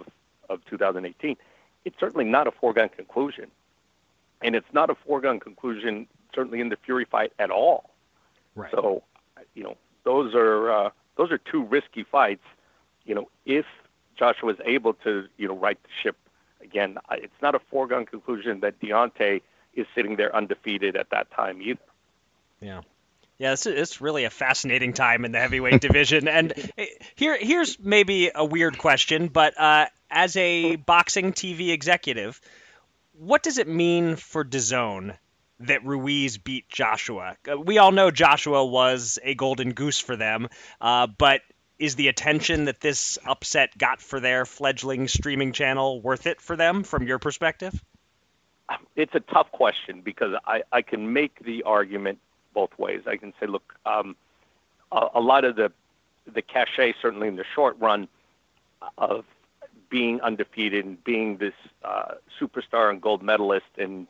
of 0.48 0.64
2018, 0.66 1.36
it's 1.84 1.96
certainly 1.98 2.24
not 2.24 2.46
a 2.46 2.50
foregone 2.50 2.88
conclusion, 2.88 3.50
and 4.42 4.54
it's 4.54 4.72
not 4.72 4.90
a 4.90 4.94
foregone 4.94 5.40
conclusion 5.40 6.06
certainly 6.34 6.60
in 6.60 6.68
the 6.68 6.76
Fury 6.76 7.04
fight 7.04 7.32
at 7.38 7.50
all. 7.50 7.90
Right. 8.56 8.70
So, 8.70 9.02
you 9.54 9.62
know, 9.62 9.76
those 10.04 10.34
are 10.34 10.70
uh, 10.70 10.90
those 11.16 11.30
are 11.30 11.38
two 11.38 11.64
risky 11.64 12.04
fights. 12.04 12.44
You 13.04 13.14
know, 13.14 13.28
if 13.44 13.66
Joshua 14.18 14.52
is 14.52 14.58
able 14.64 14.94
to, 15.04 15.26
you 15.36 15.48
know, 15.48 15.56
right 15.56 15.80
the 15.82 15.88
ship 16.02 16.16
again, 16.62 16.98
it's 17.12 17.42
not 17.42 17.54
a 17.54 17.60
foregone 17.70 18.06
conclusion 18.06 18.60
that 18.60 18.80
Deontay 18.80 19.42
is 19.74 19.86
sitting 19.94 20.16
there 20.16 20.34
undefeated 20.34 20.96
at 20.96 21.10
that 21.10 21.30
time 21.30 21.60
either. 21.60 21.80
Yeah. 22.60 22.80
Yeah, 23.36 23.52
it's, 23.52 23.66
it's 23.66 24.00
really 24.00 24.24
a 24.24 24.30
fascinating 24.30 24.92
time 24.92 25.24
in 25.24 25.32
the 25.32 25.40
heavyweight 25.40 25.80
division. 25.80 26.28
And 26.28 26.52
eh, 26.78 26.86
here, 27.16 27.36
here's 27.38 27.78
maybe 27.78 28.30
a 28.34 28.44
weird 28.44 28.78
question, 28.78 29.28
but 29.28 29.58
uh, 29.58 29.86
as 30.10 30.36
a 30.36 30.76
boxing 30.76 31.32
TV 31.32 31.70
executive, 31.70 32.40
what 33.18 33.42
does 33.42 33.58
it 33.58 33.68
mean 33.68 34.16
for 34.16 34.44
DAZN 34.44 35.16
that 35.60 35.84
Ruiz 35.84 36.38
beat 36.38 36.68
Joshua? 36.68 37.36
Uh, 37.50 37.58
we 37.58 37.78
all 37.78 37.92
know 37.92 38.10
Joshua 38.10 38.64
was 38.64 39.18
a 39.22 39.34
golden 39.34 39.72
goose 39.72 39.98
for 39.98 40.16
them, 40.16 40.48
uh, 40.80 41.08
but 41.08 41.42
is 41.78 41.96
the 41.96 42.08
attention 42.08 42.66
that 42.66 42.80
this 42.80 43.18
upset 43.26 43.76
got 43.76 44.00
for 44.00 44.20
their 44.20 44.46
fledgling 44.46 45.08
streaming 45.08 45.52
channel 45.52 46.00
worth 46.00 46.26
it 46.26 46.40
for 46.40 46.56
them 46.56 46.82
from 46.82 47.06
your 47.06 47.18
perspective? 47.18 47.82
It's 48.96 49.14
a 49.14 49.20
tough 49.20 49.50
question 49.52 50.00
because 50.00 50.34
I, 50.46 50.62
I 50.72 50.82
can 50.82 51.12
make 51.12 51.44
the 51.44 51.64
argument 51.64 52.18
both 52.54 52.76
ways. 52.78 53.02
I 53.06 53.16
can 53.16 53.34
say, 53.40 53.46
look, 53.46 53.74
um, 53.84 54.16
a, 54.90 55.08
a 55.14 55.20
lot 55.20 55.44
of 55.44 55.56
the 55.56 55.72
the 56.32 56.40
cachet, 56.40 56.94
certainly 57.02 57.28
in 57.28 57.36
the 57.36 57.44
short 57.54 57.76
run, 57.78 58.08
of 58.96 59.26
being 59.90 60.20
undefeated 60.22 60.84
and 60.86 61.02
being 61.04 61.36
this 61.36 61.52
uh, 61.84 62.14
superstar 62.40 62.88
and 62.88 63.02
gold 63.02 63.22
medalist 63.22 63.66
and 63.76 64.06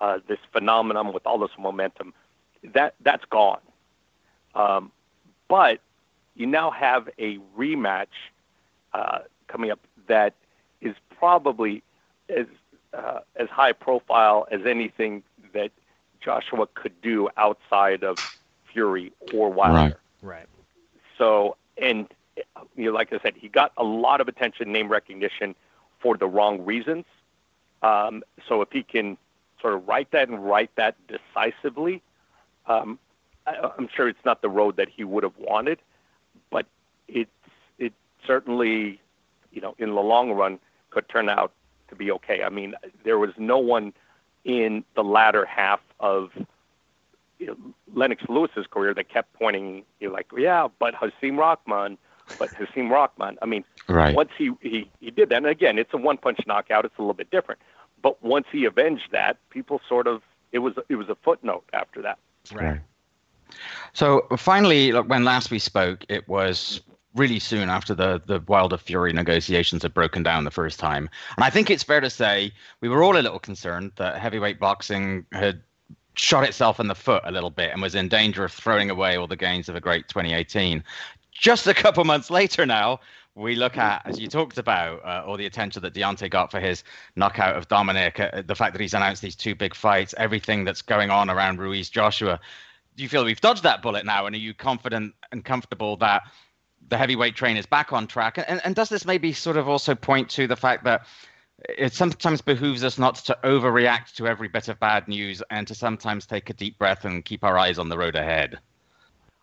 uh, 0.00 0.18
this 0.26 0.38
phenomenon 0.52 1.12
with 1.12 1.26
all 1.26 1.38
this 1.38 1.50
momentum, 1.58 2.14
that 2.72 2.94
that's 3.00 3.24
gone. 3.26 3.60
Um, 4.54 4.90
but 5.48 5.80
you 6.34 6.46
now 6.46 6.70
have 6.70 7.08
a 7.18 7.38
rematch 7.56 8.06
uh, 8.92 9.20
coming 9.48 9.70
up 9.70 9.80
that 10.08 10.34
is 10.80 10.94
probably 11.18 11.82
as 12.28 12.46
uh, 12.92 13.20
as 13.36 13.48
high 13.48 13.72
profile 13.72 14.46
as 14.50 14.60
anything 14.66 15.22
that 15.52 15.70
Joshua 16.20 16.66
could 16.74 17.00
do 17.02 17.28
outside 17.36 18.02
of 18.02 18.18
Fury 18.72 19.12
or 19.32 19.50
Wilder. 19.50 19.74
Right. 19.74 19.94
Right. 20.22 20.46
So, 21.18 21.56
and 21.80 22.06
you 22.76 22.86
know, 22.86 22.92
like 22.92 23.12
I 23.12 23.18
said, 23.22 23.34
he 23.36 23.48
got 23.48 23.72
a 23.76 23.84
lot 23.84 24.20
of 24.20 24.28
attention, 24.28 24.72
name 24.72 24.88
recognition, 24.88 25.54
for 26.00 26.16
the 26.16 26.26
wrong 26.26 26.64
reasons. 26.64 27.04
Um, 27.82 28.22
so, 28.48 28.62
if 28.62 28.70
he 28.72 28.82
can 28.82 29.16
sort 29.60 29.74
of 29.74 29.86
right 29.86 30.10
that 30.12 30.28
and 30.28 30.44
right 30.44 30.70
that 30.76 30.96
decisively, 31.06 32.02
um, 32.66 32.98
I, 33.46 33.70
I'm 33.78 33.88
sure 33.94 34.08
it's 34.08 34.24
not 34.24 34.42
the 34.42 34.48
road 34.48 34.76
that 34.76 34.88
he 34.88 35.04
would 35.04 35.22
have 35.22 35.36
wanted 35.38 35.78
it's 37.12 37.30
it 37.78 37.92
certainly, 38.26 39.00
you 39.52 39.60
know, 39.60 39.74
in 39.78 39.90
the 39.90 40.00
long 40.00 40.32
run 40.32 40.58
could 40.90 41.08
turn 41.08 41.28
out 41.28 41.52
to 41.88 41.96
be 41.96 42.10
okay. 42.12 42.42
I 42.42 42.48
mean, 42.48 42.74
there 43.04 43.18
was 43.18 43.30
no 43.36 43.58
one 43.58 43.92
in 44.44 44.84
the 44.94 45.04
latter 45.04 45.44
half 45.44 45.80
of 45.98 46.30
you 47.38 47.46
know, 47.46 47.56
Lennox 47.94 48.22
Lewis's 48.28 48.66
career 48.66 48.94
that 48.94 49.08
kept 49.08 49.32
pointing, 49.32 49.84
you 49.98 50.08
know, 50.08 50.14
like, 50.14 50.26
yeah, 50.36 50.68
but 50.78 50.94
Hasim 50.94 51.38
Rahman, 51.38 51.96
but 52.38 52.50
Hasim 52.50 52.90
Rahman. 52.90 53.38
I 53.42 53.46
mean, 53.46 53.64
right. 53.88 54.14
once 54.14 54.30
he, 54.36 54.52
he 54.60 54.90
he 55.00 55.10
did 55.10 55.30
that, 55.30 55.36
and 55.36 55.46
again, 55.46 55.78
it's 55.78 55.92
a 55.94 55.96
one 55.96 56.18
punch 56.18 56.40
knockout. 56.46 56.84
It's 56.84 56.96
a 56.98 57.00
little 57.00 57.14
bit 57.14 57.30
different. 57.30 57.60
But 58.02 58.22
once 58.22 58.46
he 58.50 58.64
avenged 58.64 59.10
that, 59.12 59.36
people 59.50 59.80
sort 59.88 60.06
of 60.06 60.22
it 60.52 60.58
was 60.58 60.74
it 60.88 60.96
was 60.96 61.08
a 61.08 61.16
footnote 61.16 61.64
after 61.72 62.02
that. 62.02 62.18
Right. 62.52 62.80
So 63.94 64.26
finally, 64.36 64.92
when 64.92 65.24
last 65.24 65.50
we 65.50 65.58
spoke, 65.58 66.04
it 66.08 66.28
was 66.28 66.80
really 67.14 67.38
soon 67.38 67.68
after 67.68 67.94
the 67.94 68.22
the 68.26 68.40
Wilder 68.46 68.76
Fury 68.76 69.12
negotiations 69.12 69.82
had 69.82 69.94
broken 69.94 70.22
down 70.22 70.44
the 70.44 70.50
first 70.50 70.78
time. 70.78 71.08
And 71.36 71.44
I 71.44 71.50
think 71.50 71.70
it's 71.70 71.82
fair 71.82 72.00
to 72.00 72.10
say 72.10 72.52
we 72.80 72.88
were 72.88 73.02
all 73.02 73.16
a 73.16 73.20
little 73.22 73.38
concerned 73.38 73.92
that 73.96 74.18
heavyweight 74.18 74.60
boxing 74.60 75.26
had 75.32 75.62
shot 76.14 76.44
itself 76.44 76.80
in 76.80 76.88
the 76.88 76.94
foot 76.94 77.22
a 77.24 77.32
little 77.32 77.50
bit 77.50 77.72
and 77.72 77.80
was 77.80 77.94
in 77.94 78.08
danger 78.08 78.44
of 78.44 78.52
throwing 78.52 78.90
away 78.90 79.16
all 79.16 79.26
the 79.26 79.36
gains 79.36 79.68
of 79.68 79.76
a 79.76 79.80
great 79.80 80.08
2018. 80.08 80.84
Just 81.32 81.66
a 81.66 81.74
couple 81.74 82.04
months 82.04 82.30
later 82.30 82.66
now, 82.66 83.00
we 83.34 83.54
look 83.54 83.78
at, 83.78 84.02
as 84.04 84.18
you 84.18 84.28
talked 84.28 84.58
about, 84.58 85.02
uh, 85.04 85.22
all 85.24 85.36
the 85.36 85.46
attention 85.46 85.80
that 85.82 85.94
Deontay 85.94 86.28
got 86.30 86.50
for 86.50 86.60
his 86.60 86.84
knockout 87.16 87.56
of 87.56 87.68
Dominic, 87.68 88.18
uh, 88.20 88.42
the 88.44 88.54
fact 88.54 88.74
that 88.74 88.82
he's 88.82 88.92
announced 88.92 89.22
these 89.22 89.36
two 89.36 89.54
big 89.54 89.74
fights, 89.74 90.14
everything 90.18 90.64
that's 90.64 90.82
going 90.82 91.10
on 91.10 91.30
around 91.30 91.58
Ruiz 91.58 91.88
Joshua. 91.88 92.40
Do 92.96 93.02
you 93.02 93.08
feel 93.08 93.24
we've 93.24 93.40
dodged 93.40 93.62
that 93.62 93.82
bullet 93.82 94.04
now? 94.04 94.26
And 94.26 94.34
are 94.34 94.38
you 94.38 94.52
confident 94.52 95.14
and 95.32 95.44
comfortable 95.44 95.96
that 95.98 96.22
the 96.90 96.98
heavyweight 96.98 97.34
train 97.34 97.56
is 97.56 97.66
back 97.66 97.92
on 97.92 98.06
track. 98.06 98.38
And, 98.46 98.60
and 98.64 98.74
does 98.74 98.88
this 98.88 99.06
maybe 99.06 99.32
sort 99.32 99.56
of 99.56 99.68
also 99.68 99.94
point 99.94 100.28
to 100.30 100.46
the 100.46 100.56
fact 100.56 100.84
that 100.84 101.06
it 101.68 101.92
sometimes 101.92 102.40
behooves 102.40 102.84
us 102.84 102.98
not 102.98 103.16
to 103.16 103.38
overreact 103.44 104.14
to 104.16 104.26
every 104.26 104.48
bit 104.48 104.68
of 104.68 104.78
bad 104.80 105.08
news 105.08 105.42
and 105.50 105.66
to 105.68 105.74
sometimes 105.74 106.26
take 106.26 106.50
a 106.50 106.52
deep 106.52 106.78
breath 106.78 107.04
and 107.04 107.24
keep 107.24 107.44
our 107.44 107.56
eyes 107.56 107.78
on 107.78 107.88
the 107.88 107.96
road 107.96 108.16
ahead? 108.16 108.58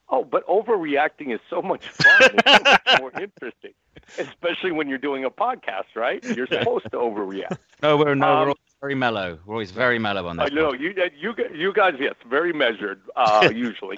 Oh, 0.09 0.23
but 0.23 0.45
overreacting 0.47 1.33
is 1.33 1.39
so 1.49 1.61
much 1.61 1.87
fun. 1.89 2.15
it's 2.21 2.51
so 2.51 2.71
much 2.71 2.81
more 2.99 3.11
interesting, 3.21 3.73
especially 4.17 4.71
when 4.71 4.87
you're 4.87 4.97
doing 4.97 5.25
a 5.25 5.29
podcast, 5.29 5.95
right? 5.95 6.23
You're 6.23 6.47
supposed 6.47 6.85
to 6.85 6.97
overreact. 6.97 7.57
No, 7.83 7.97
we're 7.97 8.15
no, 8.15 8.27
um, 8.27 8.39
we're 8.39 8.45
always 8.45 8.75
very 8.81 8.95
mellow. 8.95 9.37
We're 9.45 9.55
always 9.55 9.71
very 9.71 9.99
mellow 9.99 10.27
on 10.27 10.37
this. 10.37 10.49
I 10.49 10.55
know 10.55 10.73
you, 10.73 10.93
you, 11.19 11.35
you 11.53 11.73
guys, 11.73 11.95
yes, 11.99 12.15
very 12.29 12.53
measured 12.53 13.01
uh, 13.17 13.49
usually. 13.53 13.97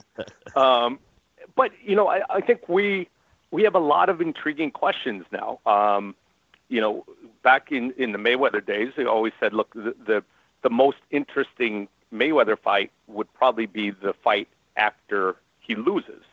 Um, 0.55 0.99
but 1.55 1.71
you 1.83 1.95
know, 1.95 2.07
I, 2.07 2.21
I 2.29 2.41
think 2.41 2.67
we 2.67 3.07
we 3.51 3.63
have 3.63 3.75
a 3.75 3.79
lot 3.79 4.09
of 4.09 4.21
intriguing 4.21 4.71
questions 4.71 5.25
now. 5.31 5.59
Um, 5.65 6.15
you 6.67 6.79
know, 6.79 7.05
back 7.43 7.71
in, 7.71 7.93
in 7.97 8.11
the 8.11 8.19
Mayweather 8.19 8.63
days, 8.63 8.93
they 8.95 9.05
always 9.05 9.33
said, 9.39 9.53
look, 9.53 9.73
the, 9.73 9.95
the, 10.05 10.23
the 10.61 10.69
most 10.69 10.97
interesting 11.09 11.87
Mayweather 12.13 12.57
fight 12.57 12.91
would 13.07 13.31
probably 13.33 13.65
be 13.65 13.89
the 13.89 14.13
fight 14.13 14.47
after 14.75 15.35
he 15.59 15.75
loses, 15.75 16.23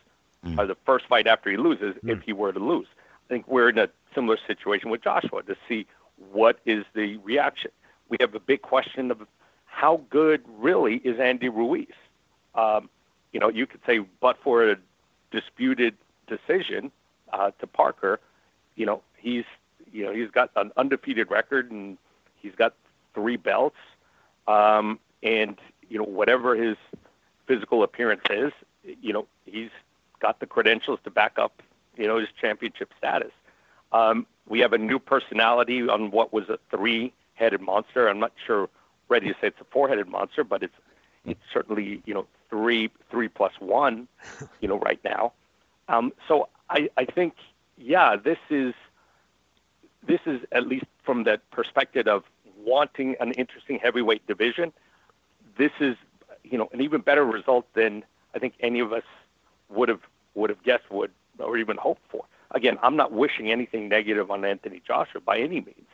mm. 0.44 0.59
or 0.59 0.66
the 0.66 0.76
first 0.85 1.07
fight 1.07 1.26
after 1.26 1.50
he 1.50 1.57
loses, 1.57 1.94
mm. 1.96 2.11
if 2.11 2.22
he 2.22 2.33
were 2.33 2.52
to 2.52 2.59
lose. 2.59 2.87
I 3.26 3.29
think 3.29 3.48
we're 3.48 3.70
in 3.70 3.79
a 3.79 3.88
similar 4.14 4.38
situation 4.46 4.90
with 4.90 5.02
Joshua 5.02 5.42
to 5.44 5.57
see 5.68 5.87
what 6.33 6.59
is 6.64 6.85
the 6.94 7.16
reaction. 7.18 7.70
We 8.09 8.18
have 8.20 8.35
a 8.35 8.40
big 8.40 8.62
question 8.62 9.11
of 9.11 9.26
how 9.64 10.00
good 10.11 10.42
really 10.59 10.96
is 10.96 11.18
Andy 11.18 11.48
Ruiz. 11.48 11.87
Um, 12.55 12.88
you 13.33 13.40
know, 13.40 13.48
you 13.48 13.66
could 13.66 13.81
say, 13.87 13.98
but 14.20 14.38
for 14.42 14.70
a 14.70 14.76
disputed 15.31 15.94
decision, 16.26 16.90
uh, 17.33 17.51
to 17.61 17.67
Parker, 17.67 18.21
you 18.75 18.87
know, 18.87 19.03
he's 19.19 19.45
you 19.93 20.05
know 20.05 20.12
he's 20.12 20.31
got 20.31 20.51
an 20.57 20.73
undefeated 20.77 21.31
record 21.31 21.71
and 21.71 21.97
he's 22.37 22.55
got 22.55 22.75
three 23.15 23.37
belts, 23.37 23.77
um, 24.47 24.99
and 25.23 25.57
you 25.89 25.99
know 25.99 26.05
whatever 26.05 26.55
his 26.55 26.77
physical 27.47 27.83
appearance 27.83 28.23
is, 28.31 28.53
you 29.01 29.12
know 29.12 29.27
he's 29.45 29.71
got 30.21 30.41
the 30.41 30.47
credentials 30.47 30.99
to 31.05 31.11
back 31.11 31.39
up 31.39 31.62
you 31.97 32.07
know 32.07 32.19
his 32.19 32.29
championship 32.41 32.93
status. 32.99 33.33
Um, 33.93 34.27
we 34.49 34.61
have 34.61 34.73
a 34.73 34.79
new 34.79 34.99
personality 34.99 35.89
on 35.89 36.11
what 36.11 36.33
was 36.33 36.49
a 36.49 36.59
three-headed 36.71 37.61
monster. 37.61 38.09
I'm 38.09 38.21
not 38.21 38.33
sure 38.47 38.69
ready 39.09 39.29
to 39.29 39.35
say 39.35 39.49
it's 39.49 39.61
a 39.61 39.65
four-headed 39.65 40.09
monster, 40.09 40.45
but 40.45 40.62
it's 40.62 40.75
it's 41.25 41.41
certainly 41.53 42.03
you 42.05 42.15
know 42.15 42.27
three 42.51 42.91
three 43.11 43.29
plus 43.29 43.53
one, 43.59 44.09
you 44.61 44.69
know 44.69 44.79
right 44.79 45.01
now. 45.05 45.33
Um, 45.89 46.12
so 46.29 46.49
I, 46.68 46.90
I 46.96 47.05
think, 47.05 47.35
yeah, 47.76 48.16
this 48.16 48.38
is 48.50 48.74
this 50.07 50.20
is 50.26 50.40
at 50.52 50.66
least 50.66 50.87
from 51.02 51.24
the 51.24 51.40
perspective 51.50 52.07
of 52.07 52.24
wanting 52.64 53.16
an 53.20 53.33
interesting 53.33 53.79
heavyweight 53.79 54.26
division. 54.26 54.72
This 55.59 55.72
is, 55.81 55.96
you 56.44 56.59
know, 56.59 56.68
an 56.72 56.81
even 56.81 57.00
better 57.00 57.24
result 57.24 57.66
than 57.74 58.05
I 58.35 58.38
think 58.38 58.55
any 58.61 58.81
of 58.81 58.92
us 58.92 59.02
would 59.68 59.88
have 59.88 60.00
would 60.35 60.50
have 60.50 60.62
guessed 60.62 60.90
would 60.90 61.11
or 61.38 61.57
even 61.57 61.76
hoped 61.76 62.02
for. 62.09 62.24
Again, 62.52 62.79
I'm 62.83 62.96
not 62.96 63.12
wishing 63.12 63.50
anything 63.50 63.88
negative 63.88 64.31
on 64.31 64.44
Anthony 64.44 64.81
Joshua 64.87 65.20
by 65.20 65.38
any 65.38 65.61
means, 65.61 65.88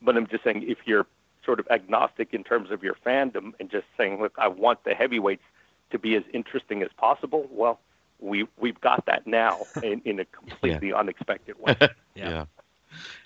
but 0.00 0.16
I'm 0.16 0.26
just 0.26 0.44
saying 0.44 0.64
if 0.68 0.78
you're 0.84 1.06
sort 1.44 1.60
of 1.60 1.66
agnostic 1.70 2.34
in 2.34 2.44
terms 2.44 2.70
of 2.70 2.82
your 2.82 2.96
fandom 3.06 3.52
and 3.58 3.70
just 3.70 3.86
saying, 3.96 4.20
look, 4.20 4.34
I 4.38 4.48
want 4.48 4.84
the 4.84 4.94
heavyweights 4.94 5.42
to 5.90 5.98
be 5.98 6.14
as 6.16 6.22
interesting 6.32 6.82
as 6.82 6.88
possible, 6.96 7.48
well, 7.50 7.80
we 8.22 8.46
we've 8.58 8.80
got 8.80 9.04
that 9.06 9.26
now 9.26 9.58
in, 9.82 10.00
in 10.04 10.20
a 10.20 10.24
completely 10.24 10.90
yeah. 10.90 10.96
unexpected 10.96 11.58
way. 11.58 11.76
yeah. 11.80 11.88
yeah. 12.14 12.44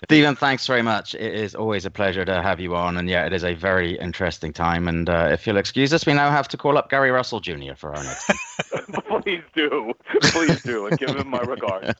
Stephen, 0.05 0.35
thanks 0.35 0.65
very 0.65 0.81
much. 0.81 1.13
It 1.13 1.33
is 1.33 1.53
always 1.53 1.85
a 1.85 1.91
pleasure 1.91 2.23
to 2.23 2.41
have 2.41 2.61
you 2.61 2.75
on, 2.75 2.95
and 2.95 3.09
yeah, 3.09 3.25
it 3.25 3.33
is 3.33 3.43
a 3.43 3.53
very 3.53 3.99
interesting 3.99 4.53
time. 4.53 4.87
And 4.87 5.09
uh, 5.09 5.29
if 5.31 5.45
you'll 5.45 5.57
excuse 5.57 5.93
us, 5.93 6.05
we 6.05 6.13
now 6.13 6.31
have 6.31 6.47
to 6.49 6.57
call 6.57 6.77
up 6.77 6.89
Gary 6.89 7.11
Russell 7.11 7.41
Jr. 7.41 7.73
for 7.75 7.93
our 7.93 8.01
next. 8.01 8.31
Please 9.23 9.43
do, 9.53 9.93
please 10.21 10.61
do, 10.61 10.87
and 10.87 10.97
give 10.97 11.09
him 11.09 11.27
my 11.27 11.41
regards. 11.41 11.93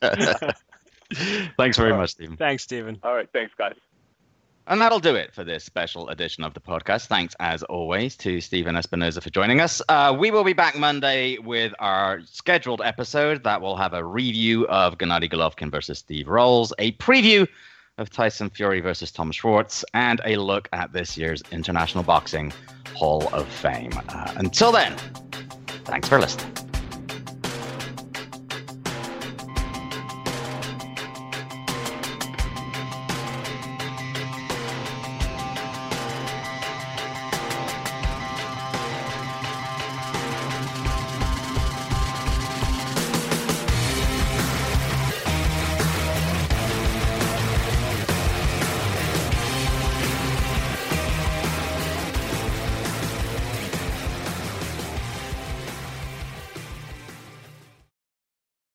thanks 1.57 1.75
very 1.75 1.91
much, 1.91 2.12
Stephen. 2.12 2.38
Thanks, 2.38 2.63
Stephen. 2.63 2.99
All 3.03 3.13
right, 3.13 3.27
thanks, 3.33 3.51
guys. 3.57 3.75
And 4.69 4.82
that'll 4.82 4.99
do 4.99 5.15
it 5.15 5.34
for 5.34 5.45
this 5.45 5.63
special 5.63 6.10
edition 6.10 6.43
of 6.43 6.53
the 6.53 6.60
podcast. 6.60 7.08
Thanks, 7.08 7.34
as 7.39 7.63
always, 7.63 8.17
to 8.17 8.41
Stephen 8.41 8.75
Espinoza 8.75 9.23
for 9.23 9.30
joining 9.30 9.62
us. 9.62 9.82
Uh, 9.88 10.15
we 10.17 10.30
will 10.30 10.43
be 10.43 10.51
back 10.51 10.77
Monday 10.77 11.38
with 11.38 11.73
our 11.80 12.19
scheduled 12.25 12.82
episode 12.84 13.45
that 13.45 13.62
will 13.62 13.77
have 13.77 13.93
a 13.93 14.03
review 14.03 14.67
of 14.67 14.97
Gennady 14.97 15.32
Golovkin 15.32 15.71
versus 15.71 15.99
Steve 15.99 16.27
Rolls, 16.27 16.73
a 16.80 16.91
preview 16.93 17.47
of 17.97 18.10
Tyson 18.10 18.49
Fury 18.49 18.82
versus 18.82 19.10
Tom 19.10 19.32
Schwarz, 19.32 19.86
and 19.93 20.19
a 20.25 20.36
look 20.36 20.67
at 20.73 20.91
this 20.91 21.17
year's 21.17 21.41
International 21.51 22.03
Boxing 22.03 22.51
Hall 22.93 23.27
of 23.34 23.47
Fame. 23.47 23.93
Uh, 24.10 24.34
until 24.36 24.73
then, 24.73 24.97
thanks 25.86 26.10
for 26.10 26.19
listening. 26.19 26.66